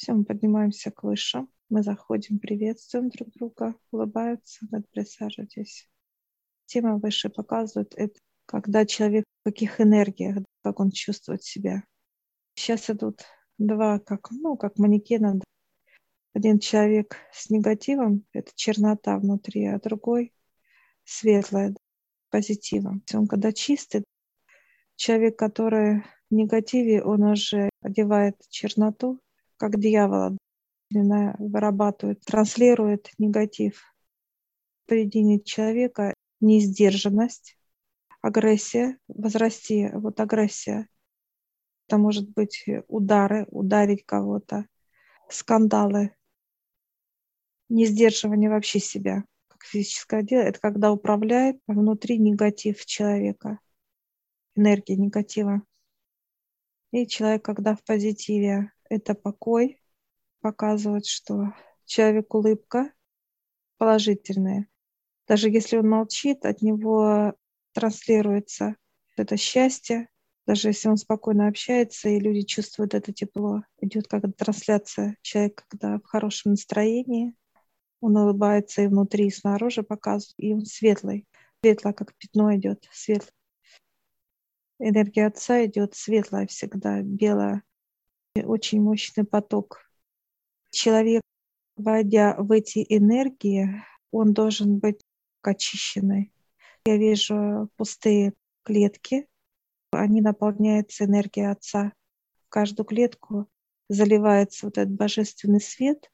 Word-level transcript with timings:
Все, 0.00 0.14
мы 0.14 0.24
поднимаемся 0.24 0.90
к 0.90 1.02
выше. 1.02 1.46
Мы 1.68 1.82
заходим, 1.82 2.38
приветствуем 2.38 3.10
друг 3.10 3.28
друга, 3.34 3.74
улыбаются, 3.90 4.66
вот 4.70 4.88
присаживайтесь. 4.88 5.90
Тема 6.64 6.96
выше 6.96 7.28
показывает 7.28 7.92
это, 7.96 8.18
когда 8.46 8.86
человек 8.86 9.26
в 9.40 9.50
каких 9.50 9.78
энергиях, 9.78 10.38
как 10.62 10.80
он 10.80 10.90
чувствует 10.90 11.42
себя. 11.42 11.84
Сейчас 12.54 12.88
идут 12.88 13.26
два, 13.58 13.98
как, 13.98 14.30
ну, 14.30 14.56
как 14.56 14.78
манекена. 14.78 15.38
Один 16.32 16.60
человек 16.60 17.16
с 17.30 17.50
негативом, 17.50 18.24
это 18.32 18.52
чернота 18.54 19.18
внутри, 19.18 19.66
а 19.66 19.78
другой 19.78 20.32
светлая, 21.04 21.74
позитивом. 22.30 23.04
Он 23.12 23.26
когда 23.26 23.52
чистый, 23.52 24.04
человек, 24.96 25.38
который 25.38 26.04
в 26.30 26.34
негативе, 26.34 27.02
он 27.04 27.22
уже 27.22 27.68
одевает 27.82 28.36
черноту, 28.48 29.20
как 29.60 29.78
дьявола, 29.78 30.38
вырабатывает, 30.90 32.22
транслирует 32.22 33.10
негатив. 33.18 33.94
В 34.82 34.88
поведении 34.88 35.38
человека 35.38 36.14
неиздержанность, 36.40 37.58
агрессия, 38.22 38.98
возрасти, 39.06 39.90
вот 39.92 40.18
агрессия. 40.18 40.88
Это 41.86 41.98
может 41.98 42.30
быть 42.30 42.64
удары, 42.88 43.46
ударить 43.50 44.06
кого-то, 44.06 44.66
скандалы, 45.28 46.14
несдерживание 47.68 48.48
вообще 48.48 48.80
себя 48.80 49.24
как 49.48 49.64
физическое 49.64 50.22
дело. 50.22 50.42
Это 50.42 50.58
когда 50.58 50.90
управляет 50.90 51.60
внутри 51.66 52.18
негатив 52.18 52.86
человека, 52.86 53.58
энергия 54.56 54.96
негатива. 54.96 55.62
И 56.92 57.06
человек, 57.06 57.44
когда 57.44 57.76
в 57.76 57.84
позитиве, 57.84 58.72
это 58.90 59.14
покой, 59.14 59.80
показывает, 60.42 61.06
что 61.06 61.54
человек 61.86 62.34
улыбка 62.34 62.92
положительная. 63.78 64.68
Даже 65.26 65.48
если 65.48 65.78
он 65.78 65.88
молчит, 65.88 66.44
от 66.44 66.60
него 66.60 67.34
транслируется 67.72 68.76
это 69.16 69.38
счастье. 69.38 70.08
Даже 70.46 70.68
если 70.68 70.88
он 70.88 70.96
спокойно 70.96 71.48
общается, 71.48 72.08
и 72.08 72.20
люди 72.20 72.42
чувствуют 72.42 72.94
это 72.94 73.12
тепло, 73.12 73.62
идет 73.80 74.08
как 74.08 74.24
трансляция. 74.36 75.16
Человек, 75.22 75.64
когда 75.68 75.98
в 75.98 76.04
хорошем 76.04 76.52
настроении, 76.52 77.34
он 78.00 78.16
улыбается 78.16 78.82
и 78.82 78.88
внутри, 78.88 79.28
и 79.28 79.30
снаружи 79.30 79.82
показывает, 79.82 80.34
и 80.38 80.52
он 80.52 80.64
светлый. 80.66 81.26
Светло, 81.62 81.92
как 81.92 82.14
пятно 82.16 82.54
идет, 82.56 82.88
светлый 82.90 83.32
энергия 84.80 85.26
Отца 85.26 85.64
идет 85.64 85.94
светлая 85.94 86.46
всегда, 86.46 87.02
белая, 87.02 87.62
очень 88.34 88.80
мощный 88.80 89.24
поток. 89.24 89.80
Человек, 90.70 91.22
войдя 91.76 92.36
в 92.38 92.52
эти 92.52 92.84
энергии, 92.88 93.82
он 94.10 94.32
должен 94.32 94.78
быть 94.78 95.00
очищенный. 95.42 96.32
Я 96.84 96.96
вижу 96.96 97.68
пустые 97.76 98.34
клетки, 98.62 99.26
они 99.92 100.20
наполняются 100.20 101.04
энергией 101.04 101.50
Отца. 101.50 101.92
В 102.46 102.48
каждую 102.48 102.86
клетку 102.86 103.48
заливается 103.88 104.66
вот 104.66 104.78
этот 104.78 104.94
божественный 104.94 105.60
свет, 105.60 106.10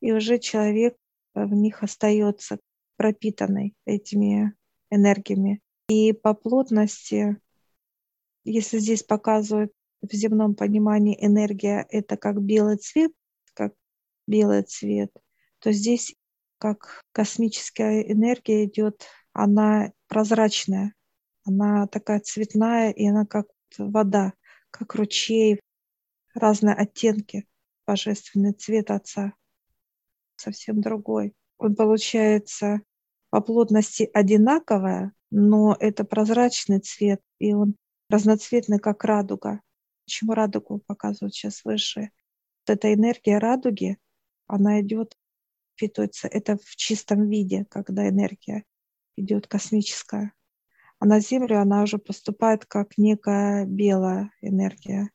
и 0.00 0.12
уже 0.12 0.38
человек 0.38 0.96
в 1.34 1.52
них 1.54 1.82
остается 1.82 2.58
пропитанный 2.96 3.74
этими 3.84 4.54
энергиями. 4.90 5.60
И 5.88 6.12
по 6.12 6.34
плотности 6.34 7.40
если 8.44 8.78
здесь 8.78 9.02
показывают 9.02 9.72
в 10.10 10.12
земном 10.14 10.54
понимании 10.54 11.16
энергия 11.20 11.86
это 11.90 12.16
как 12.16 12.40
белый 12.40 12.76
цвет, 12.76 13.12
как 13.54 13.74
белый 14.26 14.62
цвет, 14.62 15.12
то 15.58 15.72
здесь 15.72 16.14
как 16.58 17.02
космическая 17.12 18.00
энергия 18.00 18.64
идет, 18.64 19.06
она 19.32 19.92
прозрачная, 20.08 20.94
она 21.44 21.86
такая 21.86 22.20
цветная, 22.20 22.90
и 22.90 23.06
она 23.06 23.26
как 23.26 23.46
вода, 23.78 24.32
как 24.70 24.94
ручей, 24.94 25.60
разные 26.34 26.74
оттенки, 26.74 27.46
божественный 27.86 28.52
цвет 28.52 28.90
Отца, 28.90 29.34
совсем 30.36 30.80
другой. 30.80 31.34
Он 31.58 31.74
получается 31.74 32.80
по 33.30 33.40
плотности 33.40 34.08
одинаковая, 34.12 35.12
но 35.30 35.76
это 35.78 36.04
прозрачный 36.04 36.80
цвет, 36.80 37.20
и 37.38 37.54
он 37.54 37.76
разноцветный, 38.08 38.78
как 38.78 39.04
радуга. 39.04 39.60
Почему 40.04 40.34
радугу 40.34 40.80
показывают 40.86 41.34
сейчас 41.34 41.64
выше? 41.64 42.10
Вот 42.66 42.76
эта 42.76 42.92
энергия 42.92 43.38
радуги, 43.38 43.98
она 44.46 44.80
идет, 44.80 45.16
питается, 45.76 46.28
это 46.28 46.56
в 46.56 46.76
чистом 46.76 47.28
виде, 47.28 47.66
когда 47.70 48.08
энергия 48.08 48.64
идет 49.16 49.46
космическая. 49.46 50.32
А 50.98 51.06
на 51.06 51.20
Землю 51.20 51.60
она 51.60 51.82
уже 51.82 51.98
поступает 51.98 52.66
как 52.66 52.96
некая 52.98 53.66
белая 53.66 54.30
энергия. 54.40 55.10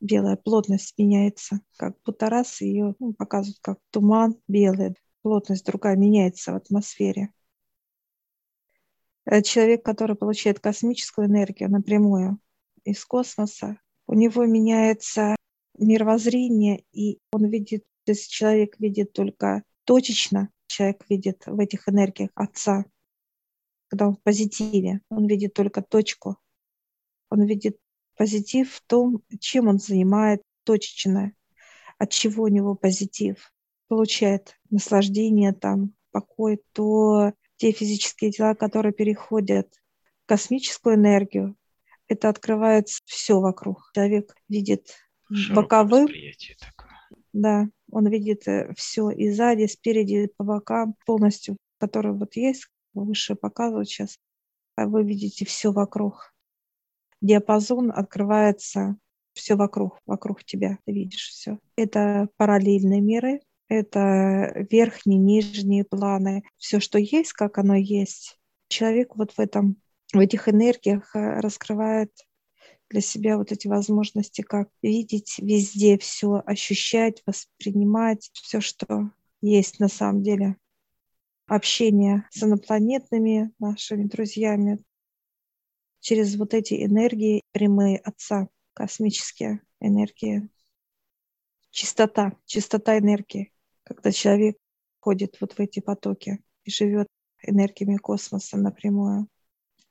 Белая 0.00 0.36
плотность 0.36 0.94
меняется, 0.98 1.60
как 1.76 1.96
будто 2.04 2.28
раз 2.28 2.60
ее 2.60 2.94
ну, 2.98 3.14
показывают 3.14 3.58
как 3.62 3.78
туман 3.90 4.36
белый, 4.48 4.96
плотность 5.22 5.64
другая 5.64 5.96
меняется 5.96 6.52
в 6.52 6.56
атмосфере. 6.56 7.30
Э, 9.24 9.40
человек, 9.42 9.84
который 9.84 10.16
получает 10.16 10.60
космическую 10.60 11.26
энергию 11.26 11.70
напрямую 11.70 12.38
из 12.84 13.04
космоса, 13.04 13.78
у 14.06 14.14
него 14.14 14.44
меняется 14.44 15.36
мировоззрение, 15.78 16.84
и 16.92 17.18
он 17.32 17.46
видит, 17.46 17.84
если 18.06 18.28
человек 18.28 18.78
видит 18.78 19.12
только 19.12 19.62
точечно, 19.84 20.50
человек 20.66 21.04
видит 21.08 21.42
в 21.46 21.58
этих 21.58 21.88
энергиях 21.88 22.30
Отца, 22.34 22.84
когда 23.88 24.08
он 24.08 24.16
в 24.16 24.22
позитиве, 24.22 25.00
он 25.08 25.26
видит 25.26 25.54
только 25.54 25.82
точку, 25.82 26.38
он 27.30 27.44
видит 27.44 27.78
позитив 28.16 28.72
в 28.72 28.82
том, 28.82 29.22
чем 29.40 29.68
он 29.68 29.78
занимает 29.78 30.42
точечно, 30.64 31.32
от 31.98 32.10
чего 32.10 32.44
у 32.44 32.48
него 32.48 32.74
позитив, 32.74 33.52
получает 33.88 34.58
наслаждение 34.70 35.52
там, 35.52 35.94
покой, 36.10 36.62
то 36.72 37.32
те 37.56 37.72
физические 37.72 38.30
тела, 38.30 38.54
которые 38.54 38.92
переходят 38.92 39.72
в 40.22 40.26
космическую 40.26 40.96
энергию, 40.96 41.56
это 42.08 42.28
открывается 42.28 43.00
все 43.04 43.40
вокруг. 43.40 43.90
Человек 43.94 44.34
видит 44.48 44.94
Широкое 45.32 45.62
боковым. 45.62 46.08
Да, 47.32 47.68
он 47.90 48.08
видит 48.08 48.46
э, 48.46 48.72
все 48.76 49.10
и 49.10 49.30
сзади, 49.30 49.66
спереди, 49.66 50.28
по 50.36 50.44
бокам, 50.44 50.94
полностью, 51.04 51.56
которые 51.78 52.14
вот 52.14 52.36
есть, 52.36 52.68
выше 52.92 53.34
показывают 53.34 53.88
сейчас, 53.88 54.18
а 54.76 54.86
вы 54.86 55.02
видите 55.02 55.44
все 55.44 55.72
вокруг. 55.72 56.32
Диапазон 57.20 57.90
открывается 57.90 58.96
все 59.32 59.56
вокруг, 59.56 59.98
вокруг 60.06 60.44
тебя, 60.44 60.78
ты 60.84 60.92
видишь 60.92 61.28
все. 61.28 61.58
Это 61.76 62.28
параллельные 62.36 63.00
миры, 63.00 63.40
это 63.68 64.66
верхние, 64.70 65.18
нижние 65.18 65.84
планы, 65.84 66.44
все, 66.56 66.80
что 66.80 66.98
есть, 66.98 67.32
как 67.32 67.58
оно 67.58 67.74
есть. 67.74 68.38
Человек 68.68 69.16
вот 69.16 69.32
в 69.32 69.40
этом, 69.40 69.76
в 70.14 70.18
этих 70.18 70.48
энергиях 70.48 71.14
э, 71.14 71.40
раскрывает 71.40 72.12
для 72.90 73.00
себя 73.00 73.36
вот 73.36 73.52
эти 73.52 73.66
возможности, 73.66 74.42
как 74.42 74.68
видеть 74.82 75.38
везде 75.38 75.98
все, 75.98 76.42
ощущать, 76.46 77.22
воспринимать 77.26 78.30
все, 78.32 78.60
что 78.60 79.10
есть 79.40 79.80
на 79.80 79.88
самом 79.88 80.22
деле. 80.22 80.56
Общение 81.46 82.26
с 82.30 82.42
инопланетными 82.42 83.52
нашими 83.58 84.04
друзьями 84.04 84.82
через 86.00 86.36
вот 86.36 86.54
эти 86.54 86.84
энергии 86.84 87.42
прямые 87.52 87.98
Отца, 87.98 88.48
космические 88.72 89.60
энергии, 89.80 90.48
чистота, 91.70 92.32
чистота 92.46 92.98
энергии 92.98 93.54
когда 93.84 94.10
человек 94.10 94.56
входит 94.98 95.36
вот 95.40 95.52
в 95.52 95.60
эти 95.60 95.80
потоки 95.80 96.42
и 96.64 96.70
живет 96.70 97.06
энергиями 97.42 97.96
космоса 97.96 98.56
напрямую. 98.56 99.28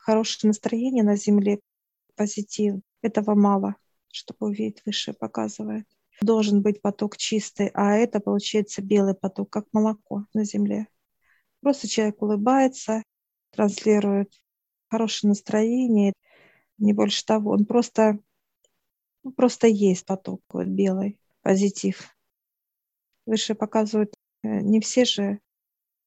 Хорошее 0.03 0.50
настроение 0.50 1.01
на 1.01 1.15
Земле, 1.15 1.61
позитив, 2.15 2.81
этого 3.01 3.35
мало, 3.35 3.77
чтобы 4.11 4.47
увидеть 4.47 4.81
выше 4.85 5.13
показывает. 5.13 5.88
Должен 6.19 6.61
быть 6.61 6.81
поток 6.81 7.15
чистый, 7.15 7.71
а 7.73 7.95
это 7.95 8.19
получается 8.19 8.81
белый 8.81 9.15
поток, 9.15 9.50
как 9.50 9.65
молоко 9.71 10.25
на 10.33 10.44
Земле. 10.44 10.88
Просто 11.61 11.88
человек 11.88 12.21
улыбается, 12.21 13.03
транслирует 13.51 14.33
хорошее 14.89 15.29
настроение, 15.29 16.11
не 16.77 16.91
больше 16.91 17.23
того. 17.25 17.51
Он 17.51 17.65
просто, 17.65 18.19
ну, 19.23 19.31
просто 19.31 19.67
есть 19.67 20.05
поток 20.05 20.41
вот 20.51 20.67
белый, 20.67 21.17
позитив 21.44 22.13
выше 23.25 23.55
показывают, 23.55 24.13
э, 24.44 24.59
не 24.59 24.81
все 24.81 25.05
же 25.05 25.39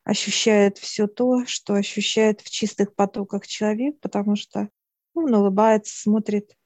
ощущают 0.07 0.79
все 0.79 1.09
то, 1.09 1.45
что 1.47 1.75
ощущает 1.75 2.41
в 2.41 2.49
чистых 2.49 2.95
потоках 2.95 3.45
человек, 3.45 3.99
потому 3.99 4.37
что 4.37 4.69
ну, 5.15 5.25
он 5.25 5.35
улыбается, 5.35 6.01
смотрит, 6.01 6.57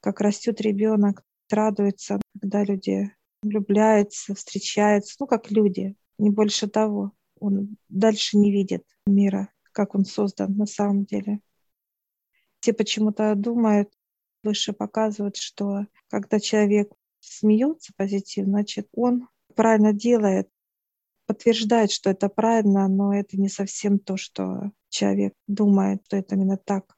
как 0.00 0.22
растет 0.22 0.58
ребенок, 0.62 1.22
радуется, 1.50 2.18
когда 2.40 2.64
люди 2.64 3.14
влюбляется, 3.42 4.34
встречается, 4.34 5.16
ну, 5.20 5.26
как 5.26 5.50
люди, 5.50 5.96
не 6.16 6.30
больше 6.30 6.66
того. 6.66 7.12
Он 7.38 7.76
дальше 7.90 8.38
не 8.38 8.50
видит 8.50 8.84
мира, 9.06 9.50
как 9.72 9.94
он 9.94 10.06
создан 10.06 10.56
на 10.56 10.64
самом 10.64 11.04
деле. 11.04 11.40
Все 12.60 12.72
почему-то 12.72 13.34
думают, 13.34 13.92
выше 14.42 14.72
показывают, 14.72 15.36
что 15.36 15.86
когда 16.08 16.40
человек 16.40 16.90
смеется 17.20 17.92
позитивно, 17.98 18.52
значит, 18.52 18.88
он 18.94 19.28
правильно 19.54 19.92
делает, 19.92 20.48
подтверждает, 21.32 21.90
что 21.90 22.10
это 22.10 22.28
правильно, 22.28 22.88
но 22.88 23.14
это 23.14 23.38
не 23.38 23.48
совсем 23.48 23.98
то, 23.98 24.18
что 24.18 24.70
человек 24.90 25.32
думает, 25.46 26.02
что 26.06 26.18
это 26.18 26.34
именно 26.34 26.58
так. 26.58 26.94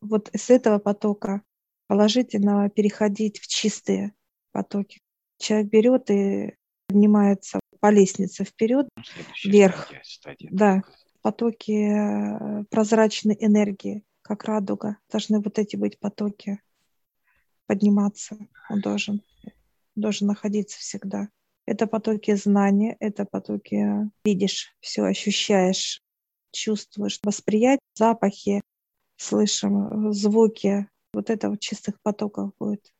Вот 0.00 0.28
с 0.34 0.50
этого 0.50 0.80
потока 0.80 1.42
положительного 1.86 2.68
переходить 2.68 3.38
в 3.38 3.46
чистые 3.46 4.12
потоки. 4.50 5.00
Человек 5.38 5.70
берет 5.70 6.10
и 6.10 6.56
поднимается 6.88 7.60
по 7.78 7.92
лестнице 7.92 8.42
вперед, 8.42 8.88
вверх. 9.44 9.84
Стадия, 9.84 10.02
стадия. 10.02 10.48
Да, 10.50 10.82
потоки 11.22 11.70
э, 11.70 12.64
прозрачной 12.70 13.36
энергии, 13.38 14.02
как 14.22 14.44
радуга. 14.44 14.96
Должны 15.12 15.40
вот 15.40 15.60
эти 15.60 15.76
быть 15.76 16.00
потоки 16.00 16.60
подниматься. 17.66 18.36
Он 18.68 18.80
должен, 18.80 19.22
должен 19.94 20.26
находиться 20.26 20.80
всегда. 20.80 21.28
Это 21.66 21.86
потоки 21.86 22.34
знания, 22.34 22.96
это 23.00 23.24
потоки 23.24 24.10
видишь, 24.24 24.74
все 24.80 25.04
ощущаешь, 25.04 26.02
чувствуешь, 26.52 27.20
восприятие, 27.22 27.80
запахи, 27.94 28.60
слышим, 29.16 30.12
звуки. 30.12 30.88
Вот 31.12 31.30
это 31.30 31.48
вот 31.50 31.60
чистых 31.60 32.00
потоков 32.02 32.52
будет. 32.58 32.92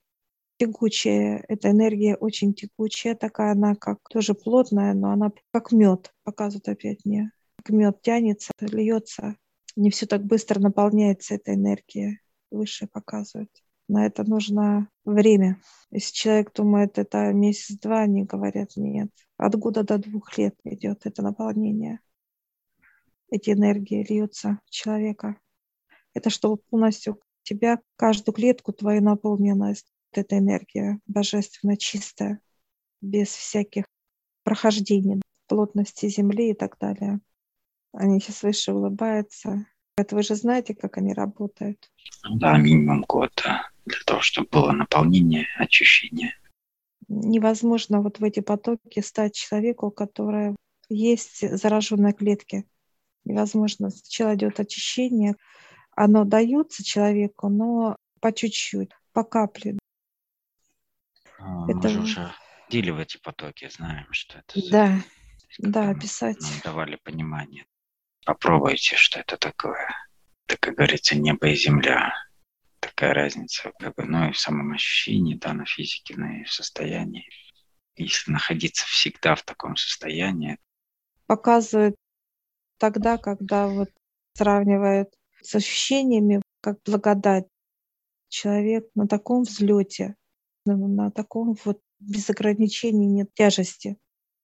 Текучая, 0.59 1.45
эта 1.49 1.71
энергия 1.71 2.17
очень 2.17 2.55
текучая 2.55 3.15
такая, 3.17 3.53
она 3.53 3.75
как 3.75 3.99
тоже 4.09 4.35
плотная, 4.35 4.95
но 4.95 5.11
она 5.11 5.33
как 5.53 5.73
мед, 5.73 6.15
показывает 6.23 6.69
опять 6.69 7.05
мне. 7.05 7.33
Как 7.57 7.71
мед 7.71 8.01
тянется, 8.03 8.53
льется, 8.61 9.37
не 9.77 9.91
все 9.91 10.07
так 10.07 10.25
быстро 10.25 10.61
наполняется 10.61 11.35
эта 11.35 11.55
энергия. 11.55 12.21
Выше 12.51 12.87
показывает. 12.87 13.51
На 13.87 14.07
это 14.07 14.25
нужно 14.25 14.89
время. 15.05 15.61
Если 15.91 16.15
человек 16.15 16.53
думает, 16.55 16.99
это 16.99 17.33
месяц-два, 17.33 18.01
они 18.01 18.25
говорят, 18.25 18.71
нет. 18.77 19.11
От 19.37 19.57
года 19.57 19.83
до 19.83 19.99
двух 19.99 20.39
лет 20.39 20.55
идет 20.65 21.05
это 21.05 21.23
наполнение. 21.23 22.01
Эти 23.31 23.51
энергии 23.51 24.07
льются 24.09 24.61
в 24.65 24.71
человека. 24.71 25.39
Это 26.15 26.31
чтобы 26.31 26.57
полностью 26.57 27.21
тебя, 27.43 27.81
каждую 27.97 28.35
клетку 28.35 28.73
твою 28.73 29.03
наполненность, 29.03 29.93
эта 30.13 30.39
энергия 30.39 31.01
божественно 31.07 31.77
чистая, 31.77 32.41
без 33.03 33.29
всяких 33.29 33.85
прохождений, 34.45 35.21
плотности 35.47 36.09
земли 36.09 36.53
и 36.53 36.55
так 36.55 36.79
далее. 36.79 37.21
Они 37.93 38.21
сейчас 38.21 38.45
выше 38.45 38.73
улыбаются. 38.73 39.67
Это 39.97 40.15
вы 40.15 40.23
же 40.23 40.37
знаете, 40.37 40.75
как 40.75 40.97
они 40.97 41.13
работают? 41.13 41.91
Да, 42.31 42.57
минимум 42.57 43.03
года 43.03 43.69
для 43.87 44.01
того, 44.05 44.21
чтобы 44.21 44.49
было 44.51 44.73
наполнение, 44.73 45.47
очищение. 45.57 46.37
Невозможно 47.09 48.01
вот 48.01 48.19
в 48.19 48.25
эти 48.25 48.41
потоки 48.41 49.01
стать 49.01 49.35
человеку, 49.35 49.91
который 49.91 50.57
есть 50.89 51.49
зараженные 51.59 52.13
клетки. 52.13 52.65
Невозможно. 53.25 53.91
Сначала 53.91 54.35
идет 54.35 54.61
очищение, 54.61 55.37
оно 55.97 56.25
дается 56.25 56.85
человеку, 56.85 57.49
но 57.49 57.97
по 58.21 58.33
чуть-чуть, 58.33 58.91
по 59.13 59.25
капле. 59.25 59.79
А, 61.39 61.65
это... 61.71 61.77
Мы 61.77 61.89
же 61.89 62.01
уже 62.01 62.33
дили 62.71 62.91
в 62.91 62.99
эти 62.99 63.19
потоки, 63.19 63.69
знаем, 63.69 64.07
что 64.11 64.39
это. 64.39 64.71
Да, 64.71 64.99
да, 65.59 65.91
описать. 65.91 66.41
Нам 66.41 66.61
давали 66.65 66.97
понимание. 66.97 67.67
Попробуйте, 68.25 68.97
что 68.97 69.21
это 69.21 69.37
такое. 69.37 69.89
Так, 70.47 70.61
как 70.61 70.75
говорится, 70.75 71.17
небо 71.17 71.49
и 71.49 71.55
земля. 71.55 72.13
Такая 72.85 73.15
разница, 73.15 73.73
как 73.79 73.95
бы, 73.95 74.05
ну 74.05 74.29
и 74.29 74.33
в 74.33 74.39
самом 74.39 74.73
ощущении, 74.73 75.37
да, 75.37 75.55
на 75.55 75.65
физике, 75.65 76.17
на 76.19 76.43
и 76.43 76.45
в 76.45 76.53
состоянии. 76.53 77.27
Если 77.97 78.31
находиться 78.31 78.85
всегда 78.85 79.35
в 79.35 79.43
таком 79.43 79.75
состоянии. 79.77 80.59
Показывает 81.27 81.97
тогда, 82.77 83.17
когда 83.17 83.69
вот 83.69 83.89
сравнивает 84.35 85.15
с 85.41 85.55
ощущениями, 85.55 86.43
как 86.61 86.83
благодать. 86.85 87.47
Человек 88.29 88.87
на 88.95 89.09
таком 89.09 89.45
взлете, 89.45 90.17
на, 90.67 90.77
на 90.77 91.11
таком 91.11 91.57
вот 91.65 91.81
без 92.01 92.29
ограничений 92.29 93.07
нет 93.07 93.33
тяжести. 93.33 93.97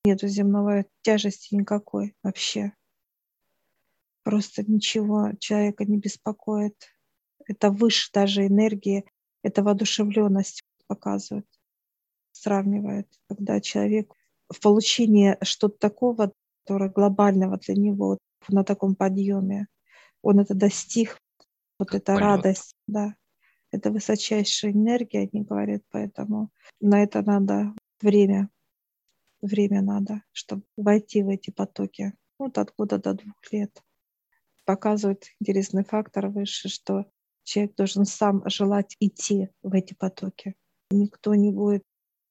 Нету 0.06 0.28
земного 0.28 0.86
тяжести 1.02 1.56
никакой 1.56 2.16
вообще. 2.22 2.72
Просто 4.22 4.62
ничего 4.62 5.32
человека 5.38 5.84
не 5.84 5.98
беспокоит. 5.98 6.76
Это 7.50 7.72
выше 7.72 8.10
даже 8.12 8.46
энергии, 8.46 9.04
это 9.42 9.64
воодушевленность 9.64 10.62
показывает, 10.86 11.48
сравнивает, 12.30 13.08
когда 13.28 13.60
человек 13.60 14.14
в 14.48 14.60
получении 14.60 15.36
что-то 15.42 15.76
такого, 15.76 16.32
которое 16.62 16.90
глобального 16.90 17.56
для 17.56 17.74
него 17.74 18.18
на 18.46 18.62
таком 18.62 18.94
подъеме, 18.94 19.66
он 20.22 20.38
это 20.38 20.54
достиг, 20.54 21.18
вот 21.76 21.92
эта 21.92 22.12
полет. 22.12 22.20
радость, 22.20 22.76
да, 22.86 23.16
это 23.72 23.90
высочайшая 23.90 24.70
энергия, 24.70 25.28
они 25.32 25.42
говорят, 25.42 25.82
поэтому 25.90 26.52
на 26.80 27.02
это 27.02 27.20
надо 27.20 27.74
время, 28.00 28.48
время 29.42 29.82
надо, 29.82 30.22
чтобы 30.30 30.62
войти 30.76 31.24
в 31.24 31.28
эти 31.28 31.50
потоки. 31.50 32.14
Вот 32.38 32.58
от 32.58 32.72
года 32.76 32.98
до 32.98 33.14
двух 33.14 33.34
лет. 33.50 33.82
Показывает 34.64 35.24
интересный 35.40 35.82
фактор 35.82 36.28
выше, 36.28 36.68
что 36.68 37.06
человек 37.44 37.74
должен 37.76 38.04
сам 38.04 38.42
желать 38.48 38.96
идти 39.00 39.48
в 39.62 39.74
эти 39.74 39.94
потоки. 39.94 40.54
Никто 40.90 41.34
не 41.34 41.50
будет 41.50 41.82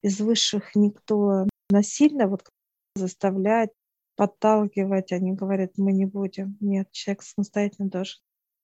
из 0.01 0.19
высших, 0.19 0.75
никто 0.75 1.47
насильно 1.69 2.27
вот 2.27 2.49
заставлять, 2.95 3.71
подталкивать. 4.15 5.11
Они 5.11 5.33
говорят, 5.33 5.71
мы 5.77 5.91
не 5.91 6.05
будем. 6.05 6.57
Нет, 6.59 6.91
человек 6.91 7.23
самостоятельно 7.23 7.89
должен 7.89 8.19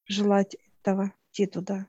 желать 0.08 0.56
этого, 0.82 1.14
идти 1.32 1.46
туда. 1.46 1.88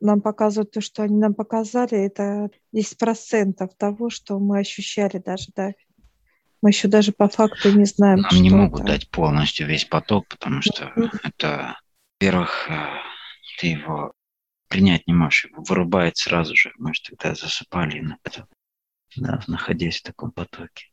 Нам 0.00 0.20
показывают 0.20 0.70
то, 0.70 0.80
что 0.80 1.02
они 1.02 1.16
нам 1.16 1.34
показали, 1.34 1.98
это 1.98 2.50
10% 2.74 3.68
того, 3.76 4.10
что 4.10 4.38
мы 4.38 4.60
ощущали 4.60 5.18
даже, 5.18 5.50
да. 5.56 5.72
Мы 6.60 6.70
еще 6.70 6.88
даже 6.88 7.12
по 7.12 7.28
факту 7.28 7.70
не 7.76 7.84
знаем, 7.84 8.20
Нам 8.20 8.42
не 8.42 8.50
могут 8.50 8.80
это. 8.80 8.88
дать 8.88 9.10
полностью 9.10 9.66
весь 9.66 9.84
поток, 9.84 10.26
потому 10.28 10.60
что 10.60 10.92
mm-hmm. 10.96 11.20
это, 11.22 11.80
во-первых, 12.20 12.68
э, 12.68 12.74
ты 13.58 13.66
его 13.66 14.12
принять 14.68 15.06
не 15.06 15.14
можешь, 15.14 15.46
его 15.46 15.62
вырубает 15.62 16.16
сразу 16.16 16.54
же. 16.54 16.72
Мы 16.78 16.94
же 16.94 17.02
тогда 17.02 17.34
засыпали 17.34 17.98
иногда, 17.98 18.46
да, 19.16 19.42
находясь 19.48 19.98
в 19.98 20.04
таком 20.04 20.30
потоке. 20.30 20.86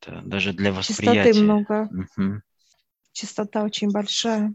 Это 0.00 0.22
даже 0.22 0.52
для 0.52 0.72
восприятия. 0.72 1.32
Чистоты 1.32 1.44
много. 1.44 1.90
Угу. 1.92 2.40
Чистота 3.12 3.64
очень 3.64 3.90
большая. 3.90 4.54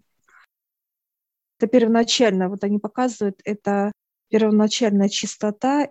Это 1.60 1.68
первоначально, 1.68 2.50
вот 2.50 2.64
они 2.64 2.80
показывают, 2.80 3.40
это 3.46 3.92
первоначальная 4.30 5.08
чистота 5.08 5.90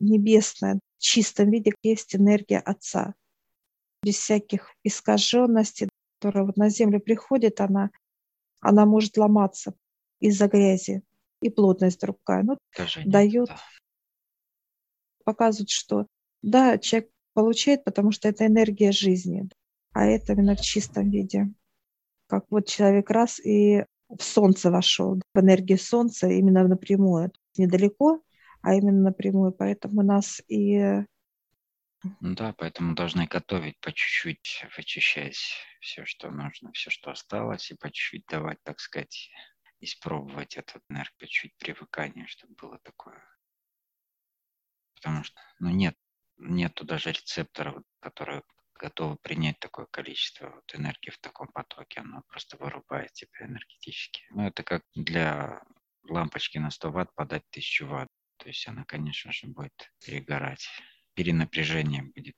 небесная, 0.00 0.80
в 0.98 1.02
чистом 1.02 1.50
виде 1.50 1.72
есть 1.82 2.16
энергия 2.16 2.58
Отца. 2.58 3.14
Без 4.02 4.16
всяких 4.16 4.74
искаженностей, 4.82 5.88
которая 6.18 6.44
вот 6.44 6.56
на 6.56 6.68
Землю 6.68 7.00
приходит, 7.00 7.60
она, 7.60 7.90
она 8.60 8.86
может 8.86 9.16
ломаться 9.16 9.74
из-за 10.20 10.48
грязи. 10.48 11.02
И 11.40 11.50
плотность 11.50 12.00
другая. 12.00 12.42
Ну, 12.42 12.56
дает, 13.04 13.48
да. 13.48 13.60
показывает, 15.24 15.68
что 15.68 16.06
да, 16.40 16.78
человек 16.78 17.10
получает, 17.34 17.84
потому 17.84 18.12
что 18.12 18.28
это 18.28 18.46
энергия 18.46 18.92
жизни, 18.92 19.48
а 19.92 20.06
это 20.06 20.32
именно 20.32 20.56
в 20.56 20.60
чистом 20.60 21.10
виде. 21.10 21.48
Как 22.28 22.46
вот 22.50 22.66
человек 22.66 23.10
раз 23.10 23.40
и 23.40 23.84
в 24.08 24.22
солнце 24.22 24.70
вошел, 24.70 25.20
в 25.34 25.38
энергию 25.38 25.78
солнца 25.78 26.28
именно 26.28 26.66
напрямую, 26.66 27.32
недалеко, 27.56 28.22
а 28.62 28.74
именно 28.74 29.02
напрямую. 29.02 29.52
Поэтому 29.52 30.02
нас 30.02 30.40
и... 30.48 31.04
Ну 32.20 32.34
да, 32.34 32.54
поэтому 32.56 32.94
должны 32.94 33.26
готовить 33.26 33.78
по 33.80 33.92
чуть-чуть, 33.92 34.66
вычищать 34.76 35.38
все, 35.80 36.04
что 36.04 36.30
нужно, 36.30 36.70
все, 36.72 36.90
что 36.90 37.10
осталось, 37.10 37.70
и 37.70 37.76
по 37.76 37.90
чуть-чуть 37.90 38.26
давать, 38.26 38.58
так 38.62 38.78
сказать, 38.80 39.30
испробовать 39.84 40.56
этот 40.56 40.82
энергию, 40.88 41.28
чуть 41.28 41.56
привыкание, 41.56 42.26
чтобы 42.26 42.54
было 42.54 42.78
такое. 42.78 43.22
Потому 44.96 45.24
что, 45.24 45.40
ну 45.60 45.70
нет, 45.70 45.96
нету 46.36 46.84
даже 46.84 47.12
рецепторов, 47.12 47.82
которые 48.00 48.42
готовы 48.74 49.16
принять 49.16 49.58
такое 49.60 49.86
количество 49.86 50.50
вот 50.50 50.74
энергии 50.74 51.10
в 51.10 51.18
таком 51.18 51.48
потоке. 51.48 52.00
Оно 52.00 52.22
просто 52.28 52.56
вырубает 52.56 53.12
тебя 53.12 53.46
энергетически. 53.46 54.24
Ну, 54.30 54.46
это 54.46 54.62
как 54.62 54.82
для 54.94 55.62
лампочки 56.02 56.58
на 56.58 56.70
100 56.70 56.90
ватт 56.90 57.14
подать 57.14 57.44
1000 57.50 57.86
ватт. 57.86 58.08
То 58.38 58.48
есть 58.48 58.66
она, 58.66 58.84
конечно 58.84 59.32
же, 59.32 59.46
будет 59.46 59.92
перегорать. 60.04 60.68
перенапряжение 61.14 62.02
будет. 62.02 62.34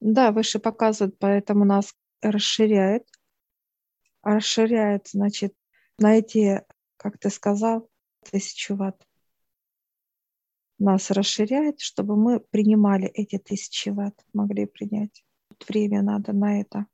Да, 0.00 0.30
выше 0.30 0.58
показывает, 0.58 1.18
поэтому 1.18 1.64
нас 1.64 1.94
расширяет. 2.20 3.04
Расширяет, 4.22 5.08
значит, 5.08 5.54
на 5.98 6.18
эти, 6.18 6.62
как 6.96 7.18
ты 7.18 7.30
сказал, 7.30 7.88
тысячу 8.30 8.76
ватт. 8.76 9.06
Нас 10.78 11.10
расширяет, 11.10 11.80
чтобы 11.80 12.16
мы 12.16 12.40
принимали 12.40 13.08
эти 13.08 13.38
тысячи 13.38 13.88
ватт, 13.88 14.24
могли 14.32 14.66
принять. 14.66 15.24
Время 15.68 16.02
надо 16.02 16.32
на 16.32 16.60
это. 16.60 16.86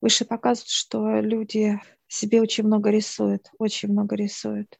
Выше 0.00 0.24
показывает, 0.24 0.68
что 0.68 1.20
люди 1.20 1.80
себе 2.08 2.42
очень 2.42 2.64
много 2.64 2.90
рисуют, 2.90 3.50
очень 3.58 3.90
много 3.90 4.16
рисуют. 4.16 4.78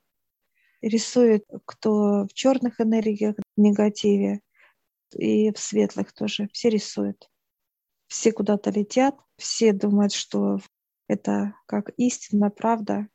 Рисуют 0.83 1.45
кто 1.65 2.27
в 2.27 2.35
черных 2.35 2.81
энергиях, 2.81 3.37
в 3.57 3.61
негативе, 3.61 4.41
и 5.15 5.53
в 5.53 5.59
светлых 5.59 6.13
тоже. 6.13 6.49
Все 6.53 6.69
рисуют. 6.69 7.31
Все 8.09 8.33
куда-то 8.33 8.71
летят, 8.71 9.17
все 9.37 9.73
думают, 9.73 10.13
что 10.13 10.59
это 11.13 11.55
как 11.67 11.91
истина, 11.97 12.51
правда. 12.51 13.09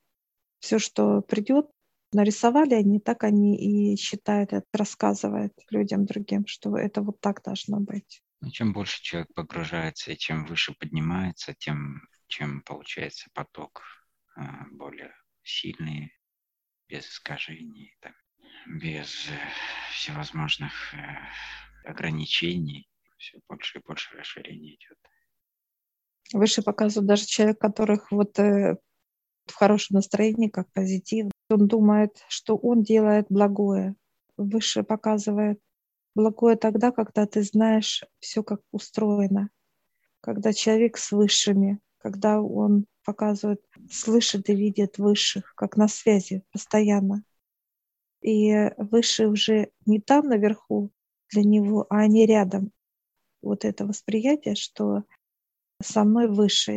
Все, 0.60 0.80
что 0.80 1.22
придет, 1.22 1.68
нарисовали 2.12 2.74
они, 2.74 3.00
так 3.00 3.24
они 3.24 3.58
и 3.58 3.96
считают, 3.98 4.54
это 4.54 4.66
рассказывают 4.74 5.54
людям 5.70 6.06
другим, 6.06 6.48
что 6.48 6.78
это 6.78 7.02
вот 7.02 7.20
так 7.20 7.44
должно 7.44 7.80
быть. 7.80 8.22
Ну, 8.40 8.52
чем 8.52 8.74
больше 8.74 9.02
человек 9.02 9.34
погружается 9.34 10.12
и 10.12 10.18
чем 10.18 10.46
выше 10.46 10.74
поднимается, 10.74 11.54
тем 11.54 12.02
чем 12.28 12.62
получается 12.62 13.30
поток 13.34 13.84
э, 14.36 14.42
более 14.72 15.16
сильный, 15.44 16.14
без 16.88 17.08
искажений, 17.08 17.96
так, 18.02 18.14
без 18.68 19.30
э, 19.30 19.40
всевозможных 19.92 20.94
э, 20.94 20.98
ограничений. 21.86 22.90
Все 23.18 23.40
больше 23.48 23.80
и 23.80 23.82
больше 23.82 24.16
расширения 24.16 24.76
идет. 24.76 24.98
Выше 26.34 26.62
показывают 26.62 27.08
даже 27.08 27.26
человек, 27.26 27.60
которых 27.60 28.12
вот 28.12 28.38
в 28.38 29.54
хорошем 29.54 29.96
настроении, 29.96 30.50
как 30.50 30.72
позитив. 30.74 31.32
Он 31.50 31.68
думает, 31.68 32.24
что 32.28 32.58
он 32.58 32.84
делает 32.84 33.28
благое. 33.30 33.96
Выше 34.36 34.84
показывает 34.84 35.60
Благое 36.18 36.56
тогда, 36.56 36.92
когда 36.92 37.28
ты 37.28 37.44
знаешь 37.44 38.04
все, 38.18 38.42
как 38.42 38.62
устроено, 38.72 39.52
когда 40.20 40.52
человек 40.52 40.98
с 40.98 41.12
высшими, 41.12 41.80
когда 42.00 42.42
он 42.42 42.88
показывает, 43.06 43.62
слышит 43.92 44.50
и 44.50 44.56
видит 44.56 44.98
высших, 44.98 45.54
как 45.54 45.78
на 45.78 45.88
связи 45.88 46.42
постоянно. 46.52 47.24
И 48.22 48.52
выше 48.78 49.28
уже 49.28 49.70
не 49.86 50.02
там 50.02 50.26
наверху 50.26 50.90
для 51.30 51.44
него, 51.44 51.86
а 51.88 52.00
они 52.00 52.26
рядом. 52.26 52.72
Вот 53.44 53.64
это 53.64 53.86
восприятие, 53.86 54.56
что 54.56 55.04
со 55.82 56.04
мной 56.04 56.28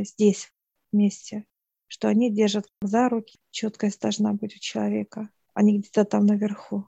здесь 0.04 0.52
вместе, 0.92 1.46
что 1.86 2.08
они 2.08 2.32
держат 2.32 2.66
за 2.82 3.08
руки, 3.08 3.38
четкость 3.50 4.00
должна 4.00 4.32
быть 4.32 4.56
у 4.56 4.58
человека, 4.58 5.30
а 5.54 5.62
не 5.62 5.78
где-то 5.78 6.04
там 6.04 6.26
наверху 6.26 6.86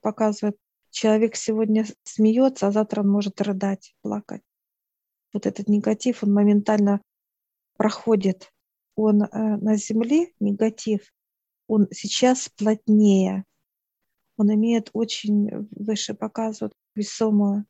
показывает, 0.00 0.56
человек 0.90 1.36
сегодня 1.36 1.86
смеется, 2.04 2.66
а 2.66 2.72
завтра 2.72 3.00
он 3.00 3.08
может 3.08 3.40
рыдать, 3.40 3.94
плакать. 4.02 4.42
Вот 5.32 5.46
этот 5.46 5.68
негатив, 5.68 6.22
он 6.22 6.32
моментально 6.34 7.00
проходит. 7.76 8.52
Он 8.94 9.22
э, 9.22 9.28
на 9.32 9.76
Земле, 9.76 10.32
негатив, 10.38 11.10
он 11.66 11.88
сейчас 11.90 12.50
плотнее. 12.50 13.44
Он 14.36 14.52
имеет 14.54 14.90
очень, 14.92 15.68
выше 15.70 16.12
показывает, 16.12 16.74
весомую 16.94 17.64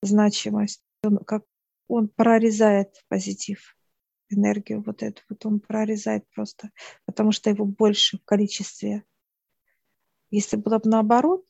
значимость. 0.00 0.80
Он, 1.02 1.18
как, 1.18 1.44
он 1.88 2.08
прорезает 2.08 3.04
позитив, 3.08 3.76
энергию 4.30 4.82
вот 4.82 5.02
эту. 5.02 5.22
Вот 5.28 5.44
он 5.46 5.60
прорезает 5.60 6.24
просто, 6.34 6.70
потому 7.04 7.32
что 7.32 7.50
его 7.50 7.64
больше 7.64 8.18
в 8.18 8.24
количестве. 8.24 9.04
Если 10.30 10.56
было 10.56 10.78
бы 10.78 10.90
наоборот, 10.90 11.44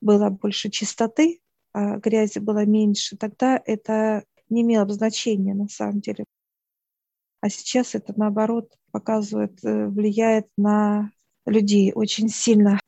было 0.00 0.30
больше 0.30 0.70
чистоты, 0.70 1.40
а 1.72 1.96
грязи 1.96 2.38
было 2.38 2.64
меньше, 2.64 3.16
тогда 3.16 3.60
это 3.64 4.24
не 4.48 4.62
имело 4.62 4.84
бы 4.84 4.92
значения 4.92 5.54
на 5.54 5.68
самом 5.68 6.00
деле. 6.00 6.24
А 7.40 7.48
сейчас 7.48 7.94
это, 7.94 8.14
наоборот, 8.16 8.72
показывает, 8.90 9.62
э, 9.64 9.86
влияет 9.88 10.46
на 10.56 11.10
людей 11.46 11.92
очень 11.94 12.28
сильно, 12.28 12.80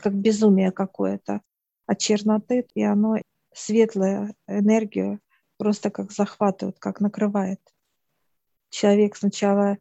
как 0.00 0.14
безумие 0.14 0.72
какое-то 0.72 1.42
от 1.86 1.98
черноты, 1.98 2.66
и 2.74 2.82
оно 2.82 3.16
светлая 3.52 4.34
энергию 4.46 5.20
просто 5.58 5.90
как 5.90 6.12
захватывает, 6.12 6.78
как 6.78 7.00
накрывает. 7.00 7.60
Человек 8.70 9.16
сначала 9.16 9.78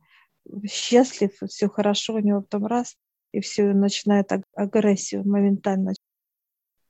счастлив, 0.70 1.32
все 1.48 1.70
хорошо, 1.70 2.16
у 2.16 2.20
него 2.20 2.42
потом 2.42 2.66
раз, 2.66 2.96
и 3.32 3.42
все 3.42 3.74
начинает 3.74 4.32
агрессию 4.56 5.28
моментально 5.28 5.94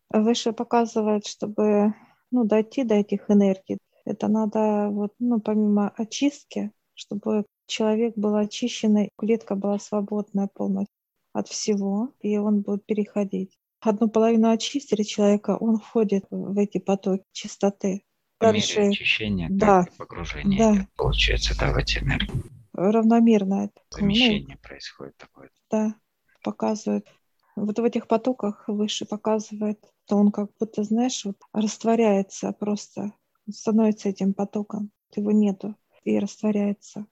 выше 0.10 0.54
показывает, 0.54 1.26
чтобы 1.26 1.94
ну, 2.32 2.44
дойти 2.44 2.84
до 2.84 2.96
этих 2.96 3.30
энергий, 3.30 3.78
это 4.06 4.28
надо 4.28 4.90
вот, 4.90 5.14
ну, 5.20 5.40
помимо 5.40 5.90
очистки, 5.90 6.72
чтобы 6.94 7.46
человек 7.68 8.14
был 8.16 8.36
очищенный, 8.36 9.10
клетка 9.18 9.56
была 9.56 9.80
свободная 9.80 10.48
полностью 10.48 10.94
от 11.34 11.48
всего, 11.48 12.14
и 12.22 12.38
он 12.38 12.62
будет 12.62 12.86
переходить. 12.86 13.58
Одну 13.80 14.10
половину 14.10 14.50
очистили 14.50 15.04
человека, 15.04 15.58
он 15.58 15.78
входит 15.78 16.26
в 16.32 16.58
эти 16.58 16.80
потоки 16.80 17.24
чистоты. 17.32 18.04
Дальше, 18.40 18.80
мере 18.80 18.90
очищения, 18.92 19.48
да, 19.50 19.84
так 19.84 19.94
и 19.94 19.98
погружение 19.98 20.60
да. 20.60 20.76
идет, 20.76 20.90
получается, 20.96 21.58
да, 21.60 21.72
в 21.72 21.78
эти 21.78 22.00
энергии. 22.00 22.44
Равномерно 22.74 23.66
это. 23.66 23.82
Замещение 23.90 24.58
ну, 24.62 24.68
происходит 24.68 25.18
такое. 25.18 25.50
Да, 25.72 25.96
показывает. 26.44 27.08
Вот 27.56 27.80
в 27.80 27.84
этих 27.84 28.08
потоках 28.08 28.66
выше 28.68 29.06
показывает 29.06 29.84
то 30.08 30.16
он 30.16 30.32
как 30.32 30.50
будто, 30.60 30.84
знаешь, 30.84 31.26
вот 31.26 31.38
растворяется 31.54 32.52
просто, 32.54 33.14
становится 33.52 34.10
этим 34.10 34.34
потоком, 34.34 34.92
его 35.16 35.32
нету 35.32 35.76
и 36.04 36.18
растворяется. 36.18 37.06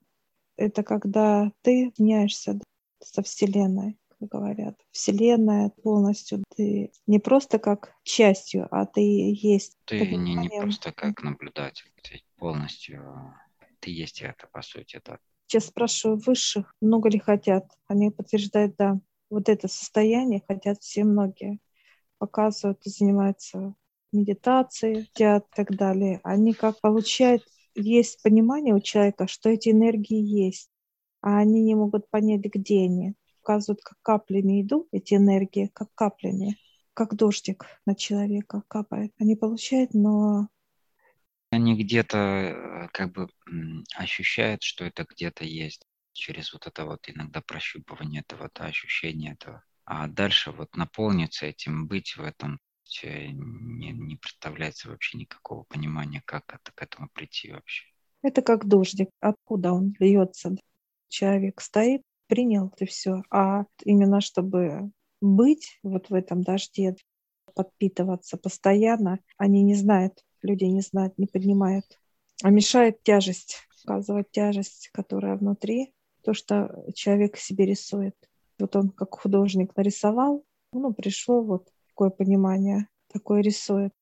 Это 0.55 0.83
когда 0.83 1.51
ты 1.61 1.91
меняешься 1.97 2.59
со 3.03 3.21
Вселенной, 3.21 3.99
говорят. 4.19 4.79
Вселенная 4.91 5.69
полностью 5.83 6.43
ты 6.55 6.91
не 7.07 7.19
просто 7.19 7.59
как 7.59 7.95
частью, 8.03 8.67
а 8.71 8.85
ты 8.85 9.01
есть. 9.01 9.77
Ты 9.85 10.15
не, 10.15 10.35
не 10.35 10.49
просто 10.49 10.91
как 10.91 11.23
наблюдатель, 11.23 11.91
ты 12.01 12.21
полностью 12.37 13.33
ты 13.79 13.91
есть 13.91 14.21
это, 14.21 14.47
по 14.51 14.61
сути, 14.61 14.99
да. 15.05 15.19
Сейчас 15.47 15.65
спрашиваю 15.67 16.19
высших, 16.25 16.75
много 16.81 17.07
ли 17.09 17.19
хотят. 17.19 17.65
Они 17.87 18.09
подтверждают, 18.09 18.75
да. 18.77 18.99
Вот 19.29 19.47
это 19.47 19.67
состояние 19.67 20.41
хотят 20.47 20.81
все 20.81 21.03
многие 21.03 21.59
показывают 22.17 22.79
и 22.85 22.89
занимаются 22.89 23.75
медитацией, 24.11 25.09
и 25.17 25.41
так 25.55 25.75
далее, 25.75 26.21
они 26.23 26.53
как 26.53 26.79
получают, 26.79 27.43
есть 27.75 28.23
понимание 28.23 28.73
у 28.73 28.79
человека, 28.79 29.27
что 29.27 29.49
эти 29.49 29.69
энергии 29.69 30.21
есть, 30.21 30.71
а 31.21 31.39
они 31.39 31.61
не 31.61 31.75
могут 31.75 32.09
понять, 32.09 32.41
где 32.41 32.83
они. 32.83 33.13
Показывают, 33.45 33.81
как 33.83 33.97
каплями 34.01 34.61
идут 34.61 34.87
эти 34.91 35.13
энергии, 35.13 35.69
как 35.73 35.93
каплями, 35.93 36.57
как 36.95 37.15
дождик 37.15 37.65
на 37.85 37.93
человека 37.93 38.63
капает. 38.67 39.13
Они 39.19 39.35
получают, 39.35 39.93
но 39.93 40.47
они 41.51 41.75
где-то 41.77 42.17
э, 42.17 42.87
как 42.91 43.11
бы 43.11 43.29
ощущают, 43.95 44.63
что 44.63 44.83
это 44.83 45.05
где-то 45.07 45.45
есть 45.45 45.85
через 46.11 46.53
вот 46.53 46.65
это 46.65 46.85
вот 46.85 47.07
иногда 47.07 47.41
прощупывание 47.41 48.21
этого 48.21 48.49
да, 48.55 48.65
ощущения 48.65 49.33
этого 49.33 49.63
а 49.85 50.07
дальше 50.07 50.51
вот 50.51 50.75
наполниться 50.75 51.45
этим, 51.45 51.87
быть 51.87 52.15
в 52.17 52.23
этом, 52.23 52.59
не, 53.03 53.91
не 53.91 54.15
представляется 54.15 54.89
вообще 54.89 55.17
никакого 55.17 55.63
понимания, 55.63 56.23
как 56.25 56.43
это, 56.53 56.71
к 56.73 56.81
этому 56.81 57.07
прийти 57.13 57.51
вообще. 57.51 57.85
Это 58.23 58.41
как 58.41 58.67
дождик. 58.67 59.09
Откуда 59.19 59.73
он 59.73 59.93
льется? 59.99 60.55
Человек 61.07 61.61
стоит, 61.61 62.01
принял 62.27 62.71
и 62.77 62.85
все. 62.85 63.23
А 63.31 63.65
именно 63.83 64.21
чтобы 64.21 64.91
быть 65.21 65.79
вот 65.83 66.09
в 66.09 66.13
этом 66.13 66.41
дожде, 66.43 66.95
подпитываться 67.53 68.37
постоянно, 68.37 69.19
они 69.37 69.63
не 69.63 69.75
знают, 69.75 70.23
люди 70.41 70.65
не 70.65 70.81
знают, 70.81 71.17
не 71.17 71.25
поднимают. 71.25 71.85
А 72.43 72.49
мешает 72.49 73.01
тяжесть, 73.03 73.59
показывать 73.83 74.29
тяжесть, 74.31 74.89
которая 74.91 75.37
внутри, 75.37 75.93
то, 76.23 76.33
что 76.33 76.83
человек 76.93 77.37
себе 77.37 77.65
рисует. 77.65 78.15
Вот 78.59 78.75
он 78.75 78.89
как 78.89 79.13
художник 79.13 79.75
нарисовал, 79.75 80.43
ну, 80.73 80.93
пришло 80.93 81.41
вот 81.41 81.69
такое 81.87 82.09
понимание, 82.09 82.89
такое 83.11 83.41
рисует. 83.41 83.93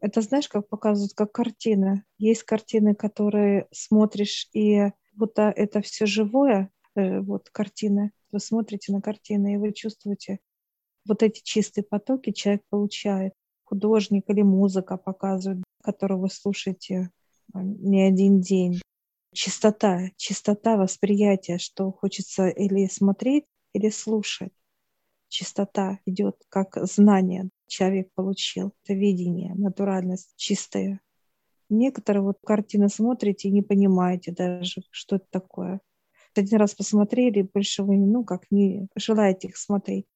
Это 0.00 0.20
знаешь, 0.20 0.48
как 0.48 0.68
показывают, 0.68 1.14
как 1.14 1.32
картины. 1.32 2.04
Есть 2.18 2.42
картины, 2.42 2.94
которые 2.94 3.68
смотришь, 3.70 4.48
и 4.52 4.90
вот 5.14 5.38
это 5.38 5.80
все 5.80 6.06
живое, 6.06 6.70
вот 6.96 7.50
картины. 7.50 8.12
Вы 8.32 8.40
смотрите 8.40 8.92
на 8.92 9.00
картины, 9.00 9.54
и 9.54 9.56
вы 9.56 9.72
чувствуете, 9.72 10.38
Вот 11.06 11.22
эти 11.22 11.42
чистые 11.42 11.84
потоки 11.84 12.32
человек 12.32 12.62
получает. 12.68 13.32
Художник 13.64 14.24
или 14.28 14.42
музыка 14.42 14.96
показывает, 14.96 15.62
которую 15.82 16.20
вы 16.20 16.30
слушаете 16.30 17.10
а, 17.52 17.62
не 17.62 18.02
один 18.02 18.40
день. 18.40 18.80
Чистота, 19.32 20.10
чистота 20.16 20.76
восприятия, 20.76 21.58
что 21.58 21.92
хочется 21.92 22.48
или 22.48 22.86
смотреть, 22.86 23.44
или 23.72 23.90
слушать. 23.90 24.52
Чистота 25.28 25.98
идет 26.06 26.36
как 26.48 26.76
знание. 26.86 27.50
Человек 27.66 28.10
получил 28.14 28.72
это 28.84 28.94
видение, 28.94 29.54
натуральность 29.54 30.32
чистая. 30.36 31.00
Некоторые 31.68 32.22
вот 32.22 32.38
картины 32.44 32.88
смотрите 32.88 33.48
и 33.48 33.52
не 33.52 33.62
понимаете 33.62 34.32
даже, 34.32 34.82
что 34.90 35.16
это 35.16 35.26
такое. 35.30 35.80
Один 36.36 36.58
раз 36.58 36.74
посмотрели, 36.74 37.42
больше 37.42 37.82
вы, 37.82 37.96
ну, 37.96 38.24
как 38.24 38.50
не 38.50 38.88
желаете 38.96 39.48
их 39.48 39.56
смотреть. 39.56 40.06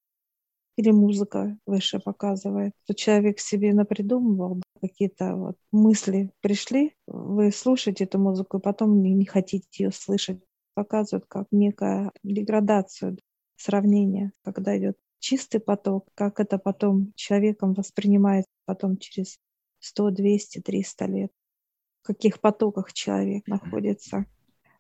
Или 0.76 0.90
музыка 0.90 1.58
выше 1.66 1.98
показывает. 1.98 2.72
То 2.86 2.94
человек 2.94 3.40
себе 3.40 3.74
напридумывал, 3.74 4.62
какие-то 4.80 5.36
вот 5.36 5.56
мысли 5.72 6.30
пришли, 6.40 6.94
вы 7.06 7.52
слушаете 7.52 8.04
эту 8.04 8.18
музыку, 8.18 8.58
и 8.58 8.62
потом 8.62 9.02
не, 9.02 9.12
не 9.12 9.26
хотите 9.26 9.66
ее 9.76 9.92
слышать. 9.92 10.40
Показывают 10.74 11.26
как 11.28 11.48
некая 11.50 12.12
деградацию, 12.22 13.18
сравнение, 13.56 14.32
когда 14.42 14.76
идет 14.78 14.96
чистый 15.18 15.60
поток, 15.60 16.08
как 16.14 16.40
это 16.40 16.58
потом 16.58 17.12
человеком 17.14 17.74
воспринимается 17.74 18.50
потом 18.64 18.96
через 18.96 19.38
100, 19.80 20.10
200, 20.10 20.60
300 20.60 21.06
лет. 21.06 21.32
В 22.02 22.06
каких 22.06 22.40
потоках 22.40 22.92
человек 22.92 23.46
находится. 23.46 24.26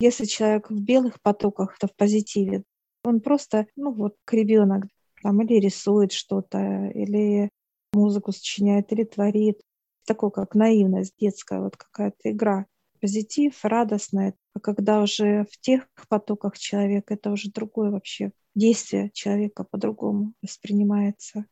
Если 0.00 0.24
человек 0.24 0.70
в 0.70 0.82
белых 0.82 1.20
потоках, 1.20 1.76
то 1.78 1.86
в 1.86 1.94
позитиве. 1.94 2.64
Он 3.04 3.20
просто, 3.20 3.66
ну 3.76 3.92
вот, 3.92 4.16
ребенок, 4.30 4.86
там, 5.22 5.42
или 5.42 5.60
рисует 5.60 6.12
что-то, 6.12 6.90
или 6.94 7.50
музыку 7.92 8.32
сочиняет, 8.32 8.90
или 8.92 9.04
творит 9.04 9.60
такое, 10.06 10.30
как 10.30 10.54
наивность 10.54 11.14
детская, 11.20 11.60
вот 11.60 11.76
какая-то 11.76 12.30
игра. 12.30 12.66
Позитив, 13.00 13.58
радостная. 13.62 14.34
А 14.54 14.60
когда 14.60 15.02
уже 15.02 15.44
в 15.50 15.58
тех 15.60 15.86
потоках 16.08 16.58
человек, 16.58 17.10
это 17.10 17.30
уже 17.30 17.50
другое 17.50 17.90
вообще 17.90 18.32
действие 18.54 19.10
человека 19.12 19.64
по-другому 19.64 20.32
воспринимается. 20.42 21.44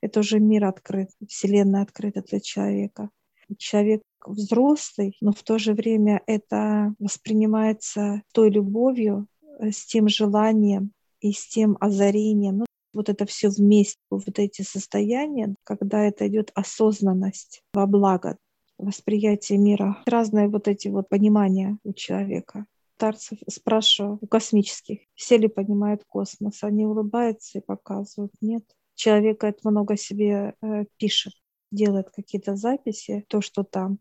Это 0.00 0.20
уже 0.20 0.38
мир 0.40 0.66
открыт, 0.66 1.10
Вселенная 1.26 1.82
открыта 1.82 2.22
для 2.22 2.40
человека. 2.40 3.10
Человек 3.56 4.02
взрослый, 4.26 5.16
но 5.20 5.32
в 5.32 5.42
то 5.42 5.58
же 5.58 5.74
время 5.74 6.22
это 6.26 6.94
воспринимается 6.98 8.22
той 8.32 8.50
любовью, 8.50 9.26
э, 9.60 9.70
с 9.70 9.86
тем 9.86 10.08
желанием 10.08 10.92
и 11.20 11.32
с 11.32 11.46
тем 11.46 11.76
озарением. 11.80 12.58
Ну, 12.58 12.66
вот 12.92 13.08
это 13.08 13.26
все 13.26 13.48
вместе, 13.48 13.98
вот 14.10 14.38
эти 14.38 14.62
состояния, 14.62 15.54
когда 15.64 16.04
это 16.04 16.26
идет 16.26 16.50
осознанность 16.54 17.62
во 17.72 17.86
благо, 17.86 18.36
восприятие 18.78 19.58
мира, 19.58 20.02
разные 20.06 20.48
вот 20.48 20.68
эти 20.68 20.88
вот 20.88 21.08
понимания 21.08 21.78
у 21.84 21.92
человека. 21.92 22.66
Старцев 22.96 23.38
спрашиваю 23.48 24.18
у 24.20 24.26
космических, 24.26 25.00
все 25.14 25.36
ли 25.36 25.46
понимают 25.46 26.02
космос, 26.08 26.64
они 26.64 26.84
улыбаются 26.84 27.58
и 27.58 27.64
показывают, 27.64 28.32
нет. 28.40 28.64
Человек 28.96 29.44
это 29.44 29.68
много 29.70 29.96
себе 29.96 30.54
э, 30.60 30.84
пишет, 30.96 31.32
делает 31.70 32.10
какие-то 32.10 32.56
записи, 32.56 33.24
то, 33.28 33.40
что 33.40 33.62
там. 33.62 33.98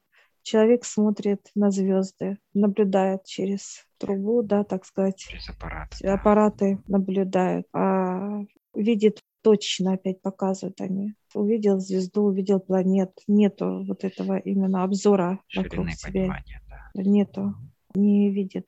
Человек 0.47 0.85
смотрит 0.85 1.41
на 1.55 1.71
звезды, 1.71 2.37
наблюдает 2.53 3.25
через 3.25 3.85
трубу, 3.97 4.43
да, 4.43 4.63
так 4.63 4.85
сказать. 4.85 5.17
Через 5.17 5.49
аппараты. 5.49 6.07
Аппараты 6.07 6.75
да. 6.87 6.97
наблюдают. 6.97 7.67
А 7.73 8.45
видит 8.73 9.19
точно, 9.41 9.95
опять 9.95 10.21
показывают 10.21 10.79
они. 10.79 11.15
Увидел 11.33 11.79
звезду, 11.79 12.21
увидел 12.21 12.61
планет. 12.61 13.11
Нету 13.27 13.83
вот 13.85 14.05
этого 14.05 14.37
именно 14.37 14.85
обзора 14.85 15.41
Ширины 15.47 15.67
вокруг 15.67 15.91
себя. 15.91 16.41
Да. 16.69 17.01
Нету, 17.03 17.53
не 17.93 18.31
видит. 18.31 18.65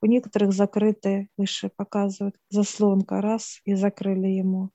У 0.00 0.06
некоторых 0.06 0.52
закрыты, 0.52 1.28
выше 1.36 1.72
показывают, 1.74 2.36
заслонка 2.50 3.20
раз 3.20 3.62
и 3.64 3.74
закрыли 3.74 4.28
ему. 4.28 4.70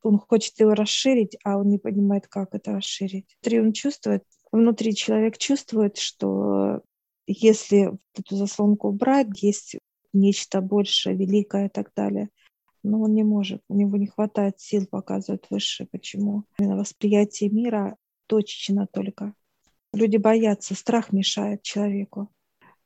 Он 0.00 0.18
хочет 0.18 0.58
его 0.58 0.72
расширить, 0.72 1.36
а 1.44 1.58
он 1.58 1.68
не 1.68 1.78
понимает, 1.78 2.28
как 2.28 2.54
это 2.54 2.72
расширить. 2.72 3.36
Внутри 3.42 3.60
он 3.60 3.72
чувствует, 3.74 4.22
внутри 4.52 4.94
человек 4.94 5.38
чувствует, 5.38 5.96
что 5.96 6.82
если 7.26 7.98
эту 8.16 8.36
заслонку 8.36 8.88
убрать, 8.88 9.42
есть 9.42 9.76
нечто 10.12 10.60
большее, 10.60 11.16
великое 11.16 11.66
и 11.66 11.70
так 11.70 11.92
далее– 11.94 12.28
но 12.86 13.00
он 13.00 13.14
не 13.14 13.24
может, 13.24 13.62
у 13.68 13.74
него 13.74 13.96
не 13.96 14.06
хватает 14.06 14.60
сил, 14.60 14.86
показывать 14.86 15.44
выше. 15.50 15.86
Почему? 15.90 16.44
Именно 16.58 16.76
восприятие 16.76 17.50
мира 17.50 17.96
точечно 18.28 18.86
только. 18.86 19.34
Люди 19.92 20.16
боятся, 20.18 20.74
страх 20.74 21.12
мешает 21.12 21.62
человеку. 21.62 22.30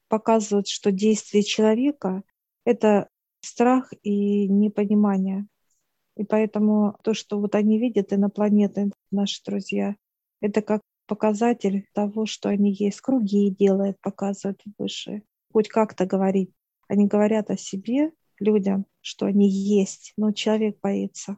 Показывают, 0.09 0.69
что 0.69 0.91
действие 0.91 1.43
человека— 1.43 2.23
это 2.65 3.09
страх 3.43 3.93
и 4.03 4.49
непонимание. 4.49 5.47
И 6.17 6.25
поэтому 6.25 6.97
то, 7.03 7.13
что 7.13 7.39
вот 7.39 7.55
они 7.55 7.79
видят, 7.79 8.13
инопланеты, 8.13 8.91
наши 9.11 9.43
друзья, 9.45 9.97
это 10.41 10.63
как 10.63 10.81
показатель 11.11 11.89
того, 11.93 12.25
что 12.25 12.51
они 12.51 12.73
есть. 12.73 13.01
Круги 13.01 13.51
делают, 13.51 14.01
показывают 14.01 14.63
выше. 14.79 15.23
Хоть 15.53 15.69
как-то 15.69 16.07
говорить. 16.07 16.53
Они 16.87 17.09
говорят 17.09 17.51
о 17.51 17.57
себе, 17.57 18.13
людям, 18.39 18.87
что 19.01 19.27
они 19.27 19.51
есть, 19.51 20.13
но 20.17 20.31
человек 20.31 20.79
боится. 20.81 21.37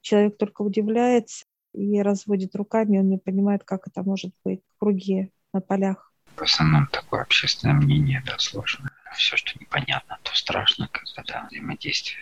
Человек 0.00 0.36
только 0.36 0.62
удивляется 0.62 1.44
и 1.74 2.02
разводит 2.02 2.56
руками, 2.56 2.98
он 2.98 3.08
не 3.08 3.18
понимает, 3.18 3.62
как 3.62 3.86
это 3.86 4.02
может 4.02 4.34
быть. 4.44 4.62
Круги 4.78 5.30
на 5.52 5.60
полях. 5.60 6.12
В 6.34 6.42
основном 6.42 6.88
такое 6.88 7.22
общественное 7.22 7.76
мнение, 7.76 8.20
да, 8.26 8.36
сложно. 8.38 8.90
Все, 9.16 9.36
что 9.36 9.56
непонятно, 9.60 10.18
то 10.24 10.34
страшно, 10.34 10.88
когда 10.88 11.22
да, 11.22 11.46
взаимодействие. 11.48 12.18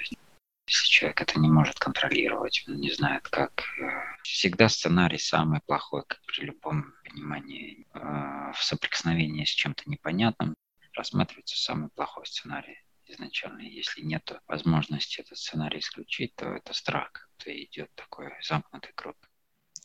Если 0.66 0.88
человек 0.88 1.20
это 1.20 1.38
не 1.38 1.50
может 1.50 1.78
контролировать, 1.78 2.64
он 2.66 2.76
не 2.76 2.90
знает, 2.90 3.28
как. 3.28 3.64
Э, 3.80 4.00
всегда 4.22 4.68
сценарий 4.68 5.18
самый 5.18 5.60
плохой, 5.66 6.04
как 6.06 6.20
при 6.26 6.46
любом 6.46 6.94
понимании. 7.04 7.86
Э, 7.92 8.52
в 8.54 8.64
соприкосновении 8.64 9.44
с 9.44 9.50
чем-то 9.50 9.82
непонятным 9.86 10.54
рассматривается 10.94 11.56
самый 11.56 11.90
плохой 11.90 12.24
сценарий 12.26 12.78
изначально. 13.06 13.60
Если 13.60 14.00
нет 14.00 14.40
возможности 14.46 15.20
этот 15.20 15.36
сценарий 15.36 15.80
исключить, 15.80 16.34
то 16.36 16.46
это 16.46 16.72
страх, 16.72 17.28
то 17.36 17.50
идет 17.50 17.90
такой 17.94 18.32
замкнутый 18.42 18.92
круг. 18.94 19.16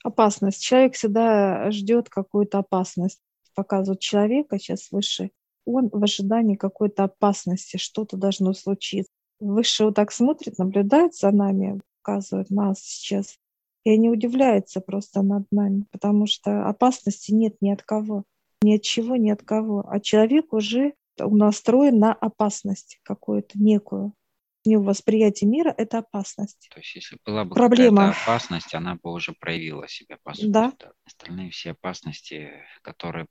Опасность. 0.03 0.63
Человек 0.63 0.95
всегда 0.95 1.71
ждет 1.71 2.09
какую-то 2.09 2.59
опасность. 2.59 3.19
Показывают 3.53 3.99
человека 3.99 4.57
сейчас 4.57 4.91
выше. 4.91 5.31
Он 5.65 5.89
в 5.89 6.01
ожидании 6.01 6.55
какой-то 6.55 7.03
опасности, 7.03 7.77
что-то 7.77 8.15
должно 8.15 8.53
случиться. 8.53 9.11
Выше 9.39 9.85
вот 9.85 9.95
так 9.95 10.11
смотрит, 10.11 10.57
наблюдает 10.57 11.15
за 11.15 11.31
нами, 11.31 11.79
показывает 12.01 12.49
нас 12.49 12.79
сейчас. 12.79 13.37
И 13.85 13.91
они 13.91 14.09
удивляются 14.09 14.81
просто 14.81 15.21
над 15.21 15.49
нами, 15.51 15.85
потому 15.91 16.27
что 16.27 16.67
опасности 16.67 17.31
нет 17.31 17.55
ни 17.61 17.71
от 17.71 17.83
кого. 17.83 18.23
Ни 18.61 18.75
от 18.75 18.81
чего, 18.81 19.15
ни 19.15 19.29
от 19.29 19.43
кого. 19.43 19.85
А 19.87 19.99
человек 19.99 20.53
уже 20.53 20.93
настроен 21.17 21.99
на 21.99 22.13
опасность 22.13 22.99
какую-то 23.03 23.57
некую. 23.57 24.13
У 24.65 24.69
него 24.69 24.83
восприятие 24.83 25.49
мира– 25.49 25.73
это 25.77 25.99
опасность. 25.99 26.69
То 26.73 26.79
есть, 26.79 26.93
если 26.93 27.17
была 27.25 27.45
бы 27.45 27.55
Проблема. 27.55 28.09
опасность, 28.09 28.73
она 28.73 28.95
бы 29.01 29.11
уже 29.13 29.31
проявила 29.31 29.87
себя, 29.87 30.17
по 30.21 30.33
сути. 30.33 30.47
Да. 30.47 30.73
да. 30.77 30.91
Остальные 31.05 31.51
все 31.51 31.71
опасности, 31.71 32.51
которые 32.81 33.27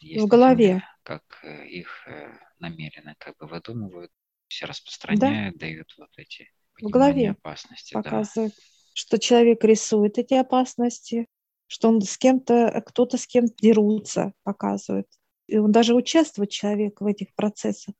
есть 0.00 0.24
в 0.24 0.28
голове, 0.28 0.66
земле, 0.66 0.84
как 1.04 1.22
э, 1.44 1.68
их 1.68 2.08
э, 2.08 2.28
намеренно 2.58 3.14
как 3.18 3.36
бы 3.36 3.46
выдумывают, 3.46 4.10
все 4.54 4.66
распространяют, 4.66 5.56
да. 5.56 5.66
дают 5.66 5.94
вот 5.98 6.10
эти 6.16 6.48
в 6.80 6.88
голове 6.88 7.30
опасности. 7.30 7.92
Показывают, 7.92 8.54
да. 8.54 8.62
что 8.94 9.18
человек 9.18 9.64
рисует 9.64 10.18
эти 10.18 10.34
опасности, 10.34 11.26
что 11.66 11.88
он 11.88 12.00
с 12.00 12.16
кем-то, 12.16 12.82
кто-то 12.86 13.18
с 13.18 13.26
кем-то 13.26 13.54
дерутся, 13.58 14.32
показывает. 14.44 15.06
И 15.48 15.58
он 15.58 15.72
даже 15.72 15.94
участвует 15.94 16.50
человек 16.50 17.00
в 17.00 17.06
этих 17.06 17.34
процессах. 17.34 17.94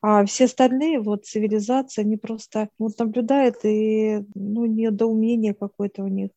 А 0.00 0.24
все 0.24 0.44
остальные, 0.44 1.00
вот 1.00 1.24
цивилизация, 1.24 2.04
они 2.04 2.16
просто 2.16 2.68
вот 2.78 2.98
наблюдают 2.98 3.56
и 3.64 4.20
ну, 4.34 4.64
недоумение 4.66 5.54
какое-то 5.54 6.04
у 6.04 6.08
них. 6.08 6.30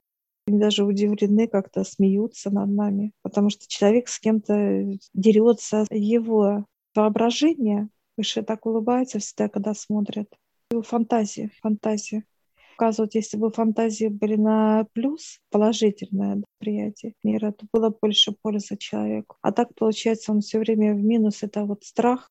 Они 0.48 0.58
даже 0.58 0.84
удивлены, 0.84 1.48
как-то 1.48 1.84
смеются 1.84 2.50
над 2.50 2.70
нами, 2.70 3.12
потому 3.22 3.52
что 3.52 3.68
человек 3.68 4.08
с 4.08 4.20
кем-то 4.20 4.98
дерется. 5.14 5.86
Его 5.92 6.66
воображение, 6.96 7.90
выше 8.20 8.44
так 8.44 8.66
улыбается 8.66 9.20
всегда, 9.20 9.48
когда 9.48 9.74
смотрят. 9.74 10.28
Его 10.72 10.82
фантазия, 10.82 11.50
фантазия 11.62 12.26
показывают, 12.78 13.16
если 13.16 13.38
бы 13.38 13.50
фантазии 13.52 14.08
были 14.08 14.36
на 14.36 14.86
плюс, 14.94 15.40
положительное 15.52 16.36
восприятие 16.36 17.14
мира, 17.24 17.52
то 17.52 17.66
было 17.74 17.90
больше 17.90 18.34
пользы 18.42 18.78
человеку. 18.78 19.38
А 19.42 19.52
так, 19.52 19.74
получается, 19.76 20.32
он 20.32 20.42
все 20.42 20.60
время 20.60 20.94
в 20.94 21.02
минус. 21.02 21.44
Это 21.44 21.66
вот 21.66 21.84
страх, 21.84 22.30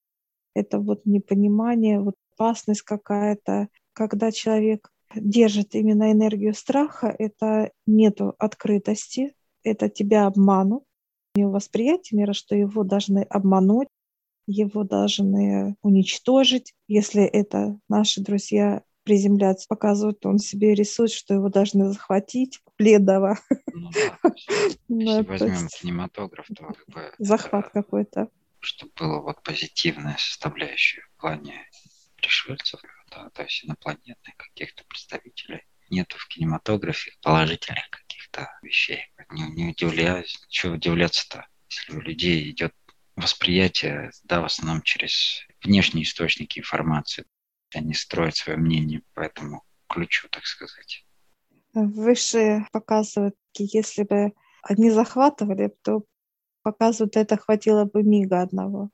это 0.55 0.79
вот 0.79 1.05
непонимание, 1.05 2.01
вот 2.01 2.15
опасность 2.35 2.83
какая-то. 2.83 3.69
Когда 3.93 4.31
человек 4.31 4.91
держит 5.15 5.75
именно 5.75 6.13
энергию 6.13 6.55
страха, 6.55 7.15
это 7.19 7.71
нету 7.87 8.35
открытости, 8.39 9.35
это 9.63 9.89
тебя 9.89 10.27
обманут, 10.27 10.85
у 11.35 11.41
него 11.41 11.51
восприятие 11.53 12.19
мира, 12.21 12.33
что 12.33 12.55
его 12.55 12.85
должны 12.85 13.23
обмануть, 13.23 13.89
его 14.49 14.83
должны 14.83 15.77
уничтожить. 15.83 16.75
Если 16.89 17.23
это 17.23 17.79
наши 17.89 18.23
друзья 18.23 18.83
приземляться, 19.05 19.67
показывают, 19.69 20.25
он 20.27 20.39
себе 20.39 20.75
рисует, 20.75 21.13
что 21.13 21.35
его 21.35 21.49
должны 21.49 21.91
захватить, 21.93 22.61
пледово. 22.77 23.39
Ну, 23.73 23.91
да. 23.91 24.19
Если 24.89 25.23
возьмем 25.23 25.69
кинематограф, 25.69 26.47
то 26.55 26.65
как 26.65 26.89
бы 26.89 27.13
захват 27.19 27.71
какой-то. 27.71 28.29
Чтобы 28.61 28.93
было 28.97 29.21
вот 29.21 29.43
позитивная 29.43 30.17
составляющая 30.19 31.03
в 31.03 31.21
плане 31.21 31.69
пришельцев, 32.17 32.81
да, 33.11 33.31
то 33.31 33.43
есть 33.43 33.65
инопланетных 33.65 34.37
каких-то 34.37 34.85
представителей. 34.85 35.63
Нету 35.91 36.19
в 36.19 36.29
кинематографе 36.29 37.13
положительных 37.23 37.89
каких-то 37.91 38.51
вещей. 38.63 39.01
Не, 39.31 39.45
не 39.51 39.71
удивляюсь, 39.71 40.39
чего 40.49 40.75
удивляться-то, 40.75 41.47
если 41.71 41.97
у 41.97 42.01
людей 42.01 42.51
идет 42.51 42.75
восприятие, 43.21 44.11
да, 44.25 44.41
в 44.41 44.45
основном 44.45 44.83
через 44.83 45.43
внешние 45.63 46.05
источники 46.05 46.59
информации. 46.59 47.25
Они 47.75 47.95
строят 47.95 48.37
свое 48.37 48.59
мнение 48.59 49.03
по 49.15 49.21
этому 49.21 49.63
ключу, 49.89 50.29
так 50.31 50.47
сказать. 50.47 51.05
Высшие 51.75 52.67
показывают, 52.73 53.35
если 53.59 54.05
бы 54.05 54.33
они 54.63 54.91
захватывали, 54.91 55.75
то 55.83 56.05
показывают, 56.63 57.17
это 57.17 57.37
хватило 57.37 57.85
бы 57.85 58.03
мига 58.03 58.43
одного. 58.43 58.91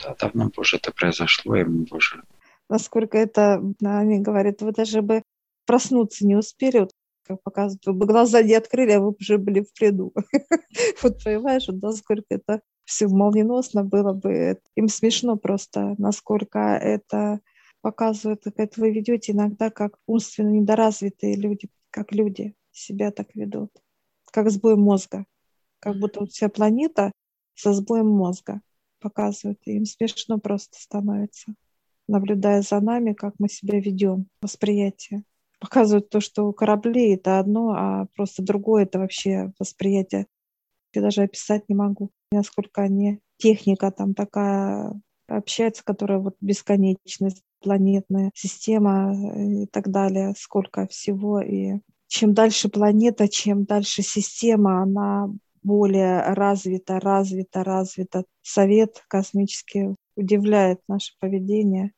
Да, 0.00 0.14
давно 0.14 0.46
бы 0.46 0.60
уже 0.60 0.76
это 0.76 0.92
произошло, 0.92 1.56
и 1.56 1.64
мы 1.64 1.84
бы 1.84 1.96
уже... 1.96 2.22
Насколько 2.68 3.18
это, 3.18 3.62
они 3.84 4.20
говорят, 4.20 4.62
вы 4.62 4.72
даже 4.72 5.02
бы 5.02 5.22
проснуться 5.66 6.26
не 6.26 6.36
успели, 6.36 6.78
вот 6.78 6.92
как 7.26 7.42
показывают, 7.42 7.86
вы 7.86 7.92
бы 7.94 8.06
глаза 8.06 8.42
не 8.42 8.54
открыли, 8.54 8.92
а 8.92 9.00
вы 9.00 9.14
уже 9.18 9.38
были 9.38 9.60
в 9.60 9.72
плену. 9.72 10.12
Вот 11.02 11.22
понимаешь, 11.22 11.66
вот 11.68 11.80
насколько 11.80 12.26
это 12.30 12.60
все 12.84 13.08
молниеносно 13.08 13.84
было 13.84 14.12
бы. 14.12 14.58
Им 14.76 14.88
смешно 14.88 15.36
просто, 15.36 15.94
насколько 15.98 16.58
это 16.58 17.40
показывает, 17.80 18.42
как 18.44 18.54
это 18.58 18.80
вы 18.80 18.90
ведете 18.90 19.32
иногда 19.32 19.70
как 19.70 19.98
умственно 20.06 20.48
недоразвитые 20.50 21.36
люди, 21.36 21.68
как 21.90 22.12
люди 22.12 22.54
себя 22.72 23.10
так 23.10 23.34
ведут, 23.34 23.70
как 24.30 24.50
сбой 24.50 24.76
мозга, 24.76 25.26
как 25.80 25.98
будто 25.98 26.20
вот 26.20 26.32
вся 26.32 26.48
планета 26.48 27.12
со 27.54 27.72
сбоем 27.72 28.08
мозга 28.08 28.60
показывает. 29.00 29.60
И 29.66 29.72
им 29.76 29.84
смешно 29.84 30.38
просто 30.38 30.80
становится, 30.80 31.54
наблюдая 32.08 32.62
за 32.62 32.80
нами, 32.80 33.12
как 33.12 33.34
мы 33.38 33.48
себя 33.48 33.78
ведем, 33.78 34.28
восприятие. 34.40 35.24
Показывают 35.60 36.08
то, 36.08 36.20
что 36.20 36.44
у 36.44 36.52
кораблей 36.52 37.14
это 37.14 37.38
одно, 37.38 37.74
а 37.76 38.06
просто 38.16 38.42
другое 38.42 38.84
это 38.84 38.98
вообще 38.98 39.52
восприятие. 39.58 40.26
Я 40.94 41.02
даже 41.02 41.22
описать 41.22 41.68
не 41.68 41.74
могу, 41.74 42.10
насколько 42.30 42.82
они 42.82 43.20
техника 43.36 43.90
там 43.90 44.14
такая 44.14 44.92
общается, 45.26 45.82
которая 45.84 46.18
вот 46.18 46.36
бесконечность 46.40 47.42
планетная 47.60 48.30
система 48.34 49.14
э, 49.14 49.62
и 49.62 49.66
так 49.66 49.90
далее, 49.90 50.34
сколько 50.38 50.86
всего. 50.86 51.40
И 51.40 51.80
чем 52.08 52.34
дальше 52.34 52.68
планета, 52.68 53.28
чем 53.28 53.64
дальше 53.64 54.02
система, 54.02 54.82
она 54.82 55.28
более 55.62 56.20
развита, 56.34 57.00
развита, 57.00 57.64
развита. 57.64 58.24
Совет 58.42 59.02
космический 59.08 59.96
удивляет 60.14 60.80
наше 60.88 61.14
поведение. 61.18 61.92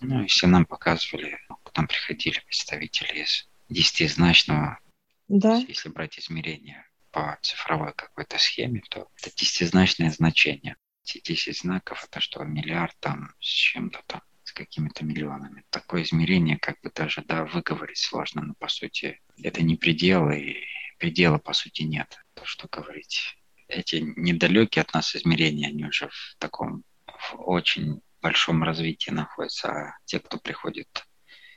Ну, 0.00 0.22
если 0.22 0.46
нам 0.46 0.66
показывали, 0.66 1.38
к 1.62 1.76
нам 1.76 1.86
приходили 1.86 2.40
представители 2.44 3.22
из 3.22 3.48
десятизначного, 3.68 4.80
да. 5.28 5.58
если 5.68 5.88
брать 5.88 6.18
измерения 6.18 6.84
по 7.12 7.38
цифровой 7.42 7.92
какой-то 7.94 8.38
схеме, 8.38 8.82
то 8.90 9.08
это 9.16 9.30
десятизначное 9.36 10.10
значение. 10.10 10.76
Эти 11.04 11.20
10 11.20 11.58
знаков 11.58 12.04
это 12.04 12.20
что, 12.20 12.42
миллиард 12.44 12.96
там 13.00 13.34
с 13.40 13.46
чем-то 13.46 14.00
там 14.06 14.22
с 14.44 14.52
какими-то 14.52 15.04
миллионами. 15.04 15.64
Такое 15.70 16.02
измерение 16.02 16.58
как 16.58 16.80
бы 16.80 16.90
даже, 16.94 17.22
да, 17.22 17.44
выговорить 17.44 17.98
сложно, 17.98 18.42
но 18.42 18.54
по 18.54 18.68
сути 18.68 19.20
это 19.42 19.62
не 19.62 19.76
предел, 19.76 20.30
и 20.30 20.56
предела 20.98 21.38
по 21.38 21.52
сути 21.52 21.82
нет, 21.82 22.18
то 22.34 22.44
что 22.44 22.68
говорить. 22.68 23.36
Эти 23.68 23.96
недалекие 23.96 24.82
от 24.82 24.92
нас 24.94 25.14
измерения, 25.14 25.68
они 25.68 25.84
уже 25.84 26.08
в 26.08 26.36
таком 26.38 26.84
в 27.06 27.34
очень 27.36 28.00
большом 28.20 28.62
развитии 28.62 29.10
находятся, 29.10 29.70
а 29.70 29.98
те, 30.04 30.20
кто 30.20 30.38
приходит 30.38 31.06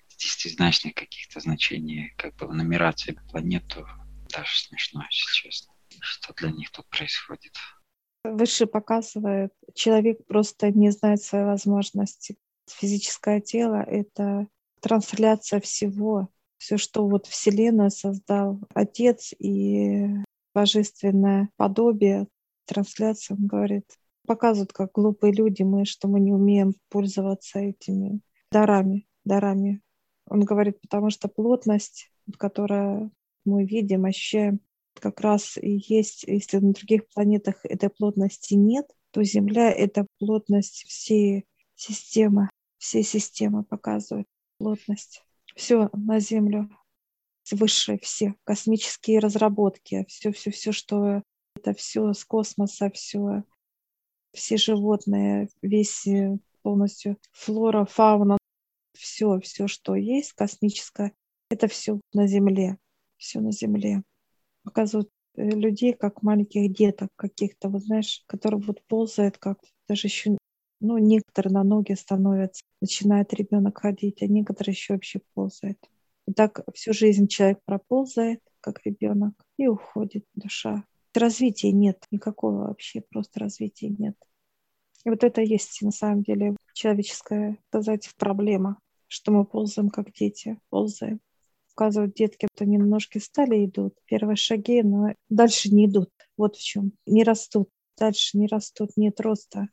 с 0.08 0.16
десятизначных 0.18 0.94
каких-то 0.96 1.40
значений, 1.40 2.14
как 2.18 2.36
бы 2.36 2.48
в 2.48 2.54
нумерации 2.54 3.20
планету, 3.30 3.88
даже 4.36 4.60
смешно, 4.60 5.04
если 5.10 5.32
честно, 5.34 5.74
что 6.02 6.34
для 6.34 6.52
них 6.52 6.72
тут 6.72 6.88
происходит. 6.90 7.54
Выше 8.24 8.66
показывает, 8.66 9.54
человек 9.76 10.26
просто 10.26 10.72
не 10.72 10.90
знает 10.92 11.22
свои 11.22 11.44
возможности 11.44 12.38
физическое 12.70 13.42
тело— 13.42 13.84
это 13.88 14.48
трансляция 14.82 15.60
всего, 15.60 16.30
все, 16.58 16.78
что 16.78 17.08
вот 17.08 17.28
Вселенную 17.28 17.92
создал 17.92 18.60
Отец 18.74 19.34
и 19.38 20.08
божественное 20.54 21.50
подобие, 21.58 22.28
трансляция, 22.66 23.36
он 23.36 23.48
говорит, 23.48 23.86
показывают, 24.26 24.74
как 24.74 24.92
глупые 24.94 25.34
люди 25.34 25.64
мы, 25.64 25.86
что 25.86 26.08
мы 26.08 26.20
не 26.20 26.32
умеем 26.32 26.74
пользоваться 26.90 27.60
этими 27.60 28.22
дарами, 28.52 29.08
дарами. 29.26 29.82
Он 30.28 30.44
говорит, 30.44 30.82
потому 30.82 31.10
что 31.10 31.28
плотность, 31.28 32.10
которая 32.38 33.12
мы 33.46 33.66
видим, 33.66 34.06
ощущаем, 34.06 34.60
как 34.94 35.22
раз 35.22 35.58
и 35.58 35.82
есть, 35.88 36.24
если 36.24 36.58
на 36.58 36.74
других 36.74 37.08
планетах 37.10 37.64
этой 37.64 37.90
плотности 37.90 38.54
нет, 38.54 38.86
то 39.12 39.24
Земля— 39.24 39.72
это 39.72 40.08
плотность 40.20 40.86
всей 40.88 41.46
системы 41.76 42.50
все 42.78 43.02
системы 43.02 43.64
показывают 43.64 44.28
плотность. 44.58 45.24
Все 45.56 45.90
на 45.94 46.20
Землю 46.20 46.70
высшие 47.52 47.98
все 48.00 48.36
космические 48.44 49.20
разработки, 49.20 50.06
все, 50.08 50.32
все, 50.32 50.52
все, 50.52 50.72
что 50.72 51.24
это 51.56 51.74
все 51.74 52.14
с 52.14 52.24
космоса, 52.26 52.90
все, 52.92 53.44
все 54.34 54.58
животные, 54.58 55.50
весь 55.62 56.06
э, 56.08 56.38
полностью 56.62 57.18
флора, 57.32 57.86
фауна, 57.86 58.38
все, 58.94 59.40
все, 59.40 59.68
что 59.68 59.96
есть 59.96 60.34
космическое, 60.34 61.14
это 61.50 61.68
все 61.68 62.00
на 62.14 62.28
Земле, 62.28 62.78
все 63.26 63.40
на 63.40 63.52
Земле. 63.52 64.04
Показывают 64.64 65.10
э, 65.36 65.50
людей, 65.50 65.94
как 65.94 66.22
маленьких 66.22 66.72
деток 66.72 67.10
каких-то, 67.16 67.70
вот 67.70 67.84
знаешь, 67.84 68.24
которые 68.28 68.62
вот 68.62 68.86
ползают, 68.88 69.38
как 69.38 69.60
даже 69.88 70.08
еще 70.08 70.38
ну, 70.80 70.98
некоторые 70.98 71.54
на 71.54 71.64
ноги 71.64 71.94
становятся, 71.94 72.64
начинает 72.82 73.34
ребенок 73.34 73.80
ходить, 73.80 74.22
а 74.22 74.28
некоторые 74.28 74.74
еще 74.74 74.94
вообще 74.94 75.20
ползают. 75.34 75.80
И 76.28 76.34
так 76.34 76.62
всю 76.74 76.94
жизнь 76.94 77.28
человек 77.28 77.60
проползает, 77.66 78.42
как 78.62 78.86
ребенок, 78.86 79.34
и 79.58 79.68
уходит 79.68 80.26
душа. 80.36 80.84
Развития 81.14 81.72
нет 81.72 82.04
никакого 82.12 82.68
вообще, 82.68 83.02
просто 83.02 83.40
развития 83.40 83.90
нет. 83.90 84.16
И 85.06 85.10
вот 85.10 85.24
это 85.24 85.42
есть 85.42 85.82
на 85.82 85.92
самом 85.92 86.24
деле 86.24 86.56
человеческая, 86.74 87.58
сказать, 87.70 88.10
проблема, 88.18 88.80
что 89.08 89.32
мы 89.32 89.46
ползаем 89.46 89.90
как 89.90 90.12
дети, 90.12 90.60
ползаем. 90.70 91.20
Указывают 91.76 92.14
детки, 92.16 92.48
что 92.56 92.64
они 92.64 92.78
ножки 92.78 93.18
стали, 93.18 93.66
идут, 93.66 93.96
первые 94.06 94.38
шаги, 94.38 94.82
но 94.82 95.14
дальше 95.28 95.70
не 95.70 95.88
идут. 95.88 96.10
Вот 96.38 96.56
в 96.56 96.64
чем. 96.64 96.94
Не 97.06 97.24
растут, 97.24 97.70
дальше 97.98 98.38
не 98.38 98.48
растут, 98.48 98.92
нет 98.96 99.20
роста. 99.20 99.68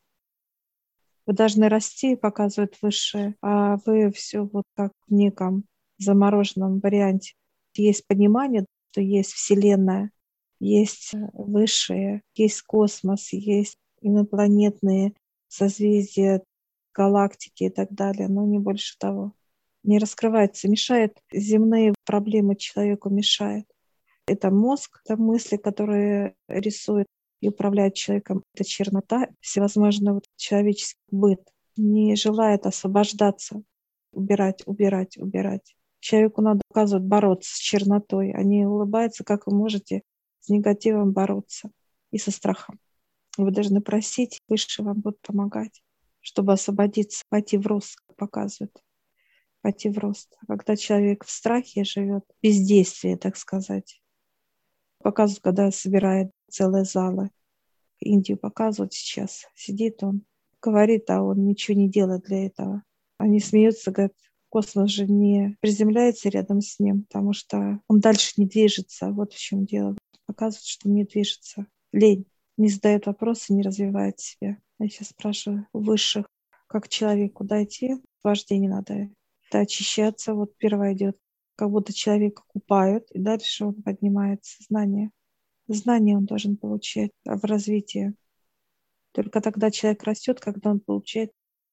Вы 1.26 1.34
должны 1.34 1.68
расти, 1.68 2.16
показывают 2.16 2.76
высшее, 2.82 3.36
а 3.40 3.76
вы 3.86 4.10
все 4.10 4.40
вот 4.42 4.64
как 4.74 4.92
в 5.06 5.14
неком 5.14 5.64
замороженном 5.98 6.80
варианте. 6.80 7.34
Есть 7.74 8.06
понимание, 8.08 8.66
что 8.90 9.00
есть 9.00 9.32
Вселенная, 9.32 10.10
есть 10.58 11.12
высшее, 11.32 12.22
есть 12.34 12.62
космос, 12.62 13.32
есть 13.32 13.78
инопланетные 14.00 15.14
созвездия, 15.46 16.42
галактики 16.92 17.64
и 17.64 17.70
так 17.70 17.92
далее, 17.92 18.28
но 18.28 18.44
не 18.44 18.58
больше 18.58 18.98
того. 18.98 19.34
Не 19.82 19.98
раскрывается, 19.98 20.68
мешает, 20.68 21.18
земные 21.32 21.94
проблемы 22.04 22.56
человеку 22.56 23.10
мешает. 23.10 23.66
Это 24.26 24.50
мозг, 24.50 25.00
это 25.04 25.20
мысли, 25.20 25.56
которые 25.56 26.36
рисуют 26.48 27.08
и 27.40 27.48
управляет 27.48 27.94
человеком, 27.94 28.44
это 28.54 28.64
чернота, 28.64 29.26
всевозможный 29.40 30.12
вот 30.12 30.24
человеческий 30.36 31.00
быт, 31.10 31.40
не 31.76 32.14
желает 32.14 32.66
освобождаться, 32.66 33.62
убирать, 34.12 34.62
убирать, 34.66 35.16
убирать. 35.16 35.74
Человеку 35.98 36.42
надо 36.42 36.60
указывать 36.70 37.04
бороться 37.04 37.54
с 37.54 37.58
чернотой. 37.58 38.32
Они 38.32 38.64
улыбаются, 38.66 39.24
как 39.24 39.46
вы 39.46 39.56
можете 39.56 40.02
с 40.40 40.48
негативом 40.48 41.12
бороться 41.12 41.70
и 42.10 42.18
со 42.18 42.30
страхом. 42.30 42.78
Вы 43.38 43.50
должны 43.50 43.80
просить, 43.80 44.38
выше 44.48 44.82
вам 44.82 45.00
будут 45.00 45.20
помогать, 45.20 45.82
чтобы 46.20 46.52
освободиться, 46.52 47.24
пойти 47.28 47.56
в 47.56 47.66
рост, 47.66 47.98
показывают. 48.16 48.76
Пойти 49.62 49.88
в 49.88 49.98
рост. 49.98 50.36
Когда 50.46 50.76
человек 50.76 51.24
в 51.24 51.30
страхе 51.30 51.84
живет, 51.84 52.24
бездействие, 52.42 53.16
так 53.16 53.36
сказать. 53.36 54.02
Показывают, 54.98 55.42
когда 55.42 55.70
собирает 55.70 56.30
целые 56.50 56.84
залы. 56.84 57.30
Индию 58.00 58.36
показывают 58.36 58.92
сейчас. 58.92 59.46
Сидит 59.54 60.02
он, 60.02 60.22
говорит, 60.60 61.08
а 61.10 61.22
он 61.22 61.46
ничего 61.46 61.76
не 61.76 61.88
делает 61.88 62.24
для 62.24 62.46
этого. 62.46 62.82
Они 63.18 63.40
смеются, 63.40 63.92
говорят, 63.92 64.14
космос 64.48 64.90
же 64.90 65.06
не 65.06 65.56
приземляется 65.60 66.28
рядом 66.28 66.60
с 66.60 66.78
ним, 66.78 67.04
потому 67.04 67.32
что 67.32 67.80
он 67.88 68.00
дальше 68.00 68.34
не 68.36 68.46
движется. 68.46 69.10
Вот 69.10 69.32
в 69.32 69.38
чем 69.38 69.64
дело. 69.64 69.96
Показывает, 70.26 70.64
что 70.64 70.88
не 70.88 71.04
движется. 71.04 71.66
Лень. 71.92 72.26
Не 72.58 72.68
задает 72.68 73.06
вопросы, 73.06 73.54
не 73.54 73.62
развивает 73.62 74.20
себя. 74.20 74.58
Я 74.78 74.88
сейчас 74.88 75.08
спрашиваю 75.08 75.66
высших, 75.72 76.26
как 76.66 76.88
человеку 76.88 77.44
дойти, 77.44 77.96
вождение 78.22 78.70
надо. 78.70 79.08
Это 79.52 79.60
очищаться. 79.60 80.32
Вот 80.32 80.56
первое 80.56 80.94
идет, 80.94 81.18
как 81.56 81.68
будто 81.68 81.92
человека 81.92 82.42
купают, 82.46 83.10
и 83.10 83.18
дальше 83.18 83.66
он 83.66 83.82
поднимает 83.82 84.42
сознание. 84.42 85.10
Знание 85.68 86.16
он 86.16 86.24
должен 86.24 86.56
получать 86.56 87.10
в 87.26 87.44
развитии. 87.44 88.14
Только 89.12 89.42
тогда 89.42 89.70
человек 89.70 90.04
растет, 90.04 90.40
когда 90.40 90.70
он 90.70 90.80
получает 90.80 91.32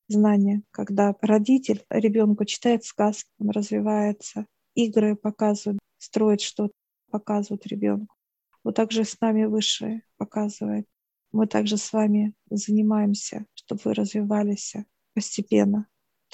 знания, 0.10 0.64
когда 0.72 1.16
родитель 1.22 1.86
ребенку 1.90 2.44
читает 2.44 2.84
сказки, 2.84 3.30
он 3.40 3.52
развивается, 3.52 4.46
игры 4.76 5.16
показывают, 5.16 5.80
строит 6.00 6.42
что-то, 6.42 6.74
показывают 7.10 7.66
ребенку. 7.66 8.14
Вот 8.62 8.76
так 8.76 8.92
же 8.92 9.06
с 9.06 9.22
нами 9.22 9.46
высшее 9.46 10.04
показывает. 10.18 10.86
Мы 11.32 11.48
также 11.48 11.78
с 11.78 11.94
вами 11.94 12.34
занимаемся, 12.50 13.46
чтобы 13.54 13.80
вы 13.86 13.94
развивались 13.94 14.76
постепенно. 15.14 15.88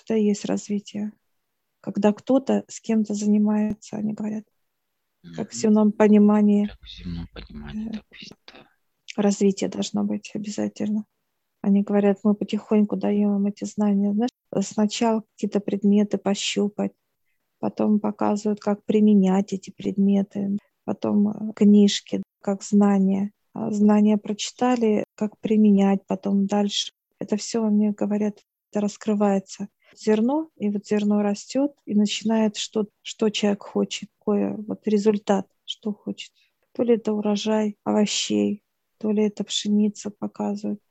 И 0.09 0.13
есть 0.15 0.45
развитие. 0.45 1.13
Когда 1.85 2.13
кто-то 2.13 2.63
с 2.67 2.81
кем-то 2.81 3.13
занимается, 3.13 3.97
они 3.97 4.13
говорят, 4.13 4.43
как 5.35 5.51
в 5.51 5.55
земном 5.55 5.91
понимании. 5.91 6.65
Как 6.65 6.81
в 6.81 6.97
земном 6.97 7.27
понимании, 7.31 7.91
так 7.91 8.03
да. 8.47 9.21
Развитие 9.21 9.69
должно 9.69 10.03
быть 10.03 10.31
обязательно. 10.33 11.05
Они 11.61 11.83
говорят, 11.83 12.17
мы 12.23 12.33
потихоньку 12.33 12.95
даем 12.95 13.35
им 13.35 13.45
эти 13.45 13.65
знания. 13.65 14.13
Знаешь, 14.13 14.67
сначала 14.67 15.23
какие-то 15.35 15.59
предметы 15.59 16.17
пощупать, 16.17 16.93
потом 17.59 17.99
показывают, 17.99 18.59
как 18.59 18.83
применять 18.83 19.53
эти 19.53 19.69
предметы, 19.69 20.57
потом 20.85 21.29
э, 21.29 21.53
книжки, 21.53 22.23
как 22.41 22.63
знания. 22.63 23.31
А 23.53 23.69
знания 23.69 24.17
прочитали, 24.17 25.05
как 25.13 25.39
применять 25.39 25.99
потом 26.07 26.47
дальше. 26.47 26.93
Это 27.19 27.37
все 27.37 27.61
мне 27.61 27.91
говорят, 27.91 28.39
это 28.71 28.81
раскрывается. 28.81 29.67
Зерно, 29.97 30.49
и 30.57 30.69
вот 30.69 30.85
зерно 30.85 31.21
растет 31.21 31.73
и 31.85 31.95
начинает 31.95 32.57
что, 32.57 32.87
что 33.01 33.29
человек 33.29 33.63
хочет, 33.63 34.09
какой 34.19 34.55
вот 34.55 34.87
результат, 34.87 35.47
что 35.65 35.93
хочет. 35.93 36.31
То 36.73 36.83
ли 36.83 36.95
это 36.95 37.13
урожай 37.13 37.77
овощей, 37.83 38.63
то 38.97 39.11
ли 39.11 39.23
это 39.23 39.43
пшеница 39.43 40.09
показывает, 40.09 40.81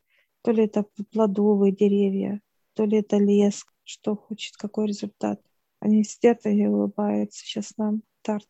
то 0.42 0.50
ли 0.50 0.64
это 0.64 0.86
плодовые 1.12 1.72
деревья, 1.72 2.40
то 2.74 2.84
ли 2.84 2.98
это 2.98 3.18
лес, 3.18 3.64
что 3.84 4.16
хочет, 4.16 4.56
какой 4.56 4.86
результат. 4.86 5.40
Они 5.80 6.04
сидят 6.04 6.46
и 6.46 6.66
улыбаются 6.66 7.44
сейчас 7.44 7.76
нам. 7.76 8.02
Тарт 8.22 8.48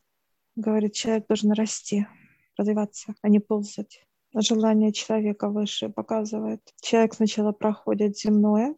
говорит, 0.56 0.94
человек 0.94 1.26
должен 1.26 1.52
расти, 1.52 2.06
развиваться, 2.56 3.14
а 3.22 3.28
не 3.28 3.40
ползать. 3.40 4.06
Желание 4.34 4.92
человека 4.92 5.48
выше 5.48 5.88
показывает. 5.88 6.60
Человек 6.80 7.14
сначала 7.14 7.52
проходит 7.52 8.18
земное, 8.18 8.74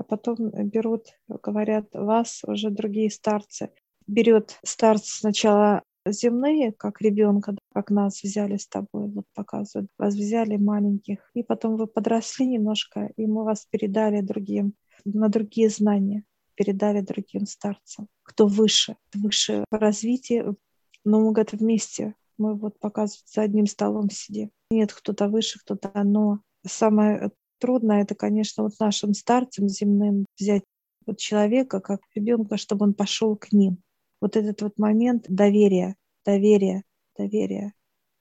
а 0.00 0.02
потом 0.02 0.50
берут, 0.50 1.08
говорят, 1.28 1.88
вас 1.92 2.40
уже 2.46 2.70
другие 2.70 3.10
старцы. 3.10 3.70
Берет 4.06 4.58
старц 4.64 5.18
сначала 5.18 5.82
земные, 6.06 6.72
как 6.72 7.02
ребенка, 7.02 7.54
как 7.74 7.90
нас 7.90 8.22
взяли 8.22 8.56
с 8.56 8.66
тобой, 8.66 9.10
вот 9.10 9.26
показывают, 9.34 9.90
вас 9.98 10.14
взяли 10.14 10.56
маленьких, 10.56 11.30
и 11.34 11.42
потом 11.42 11.76
вы 11.76 11.86
подросли 11.86 12.46
немножко, 12.46 13.12
и 13.14 13.26
мы 13.26 13.44
вас 13.44 13.66
передали 13.70 14.22
другим, 14.22 14.72
на 15.04 15.28
другие 15.28 15.68
знания, 15.68 16.24
передали 16.54 17.02
другим 17.02 17.44
старцам, 17.44 18.08
кто 18.22 18.46
выше, 18.46 18.96
выше 19.14 19.66
по 19.68 19.78
развитию, 19.78 20.56
но 21.04 21.20
мы, 21.20 21.32
говорят, 21.32 21.52
вместе, 21.52 22.14
мы 22.38 22.54
вот 22.54 22.78
показывают, 22.78 23.28
за 23.28 23.42
одним 23.42 23.66
столом 23.66 24.08
сидим. 24.08 24.50
Нет, 24.70 24.94
кто-то 24.94 25.28
выше, 25.28 25.58
кто-то 25.60 25.92
но 26.04 26.40
самое 26.66 27.32
трудное, 27.60 28.02
это, 28.02 28.14
конечно, 28.14 28.64
вот 28.64 28.72
нашим 28.80 29.14
старцам 29.14 29.68
земным 29.68 30.26
взять 30.38 30.64
вот 31.06 31.18
человека 31.18 31.80
как 31.80 32.00
ребенка, 32.14 32.56
чтобы 32.56 32.86
он 32.86 32.94
пошел 32.94 33.36
к 33.36 33.52
ним, 33.52 33.78
вот 34.20 34.36
этот 34.36 34.62
вот 34.62 34.78
момент 34.78 35.26
доверия, 35.28 35.96
доверия, 36.24 36.82
доверия, 37.16 37.72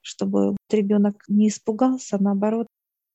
чтобы 0.02 0.56
ребенок 0.70 1.24
не 1.28 1.48
испугался, 1.48 2.18
а 2.18 2.22
наоборот, 2.22 2.68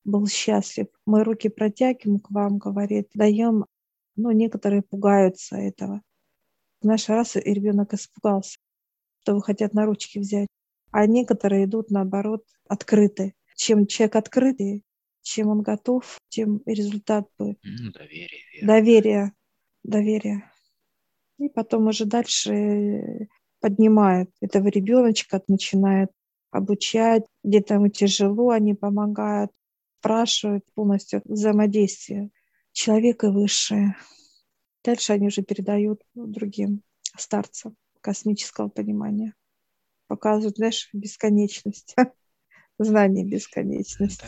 был 0.04 0.26
счастлив. 0.26 0.86
Мы 1.06 1.24
руки 1.24 1.48
протягиваем 1.48 2.20
к 2.20 2.30
вам, 2.30 2.58
говорит, 2.58 3.08
даем, 3.14 3.64
ну, 4.16 4.30
некоторые 4.30 4.82
пугаются 4.82 5.56
этого. 5.56 6.02
В 6.80 6.86
наш 6.86 7.08
раз 7.08 7.36
и 7.36 7.40
ребенок 7.40 7.94
испугался, 7.94 8.58
что 9.22 9.34
вы 9.34 9.42
хотят 9.42 9.72
на 9.72 9.86
ручки 9.86 10.18
взять. 10.18 10.48
А 10.90 11.06
некоторые 11.06 11.64
идут, 11.64 11.90
наоборот, 11.90 12.44
открыты. 12.68 13.34
Чем 13.56 13.86
человек 13.86 14.16
открытый, 14.16 14.82
чем 15.24 15.48
он 15.48 15.62
готов, 15.62 16.18
тем 16.28 16.60
результат 16.66 17.26
будет. 17.38 17.58
доверие. 17.92 18.40
Верно. 18.52 18.66
Доверие. 18.68 19.32
Доверие. 19.82 20.52
И 21.38 21.48
потом 21.48 21.88
уже 21.88 22.04
дальше 22.04 23.28
поднимает 23.60 24.30
этого 24.40 24.68
ребеночка, 24.68 25.42
начинает 25.48 26.10
обучать, 26.50 27.24
где-то 27.42 27.74
ему 27.74 27.88
тяжело, 27.88 28.50
они 28.50 28.74
помогают, 28.74 29.50
спрашивают 29.98 30.64
полностью 30.74 31.22
взаимодействие 31.24 32.30
человека 32.72 33.32
высшее. 33.32 33.96
Дальше 34.84 35.14
они 35.14 35.28
уже 35.28 35.42
передают 35.42 36.02
другим 36.14 36.82
старцам 37.16 37.74
космического 38.02 38.68
понимания. 38.68 39.34
Показывают, 40.06 40.58
знаешь, 40.58 40.90
бесконечность, 40.92 41.96
знание 42.78 43.24
бесконечности. 43.24 44.26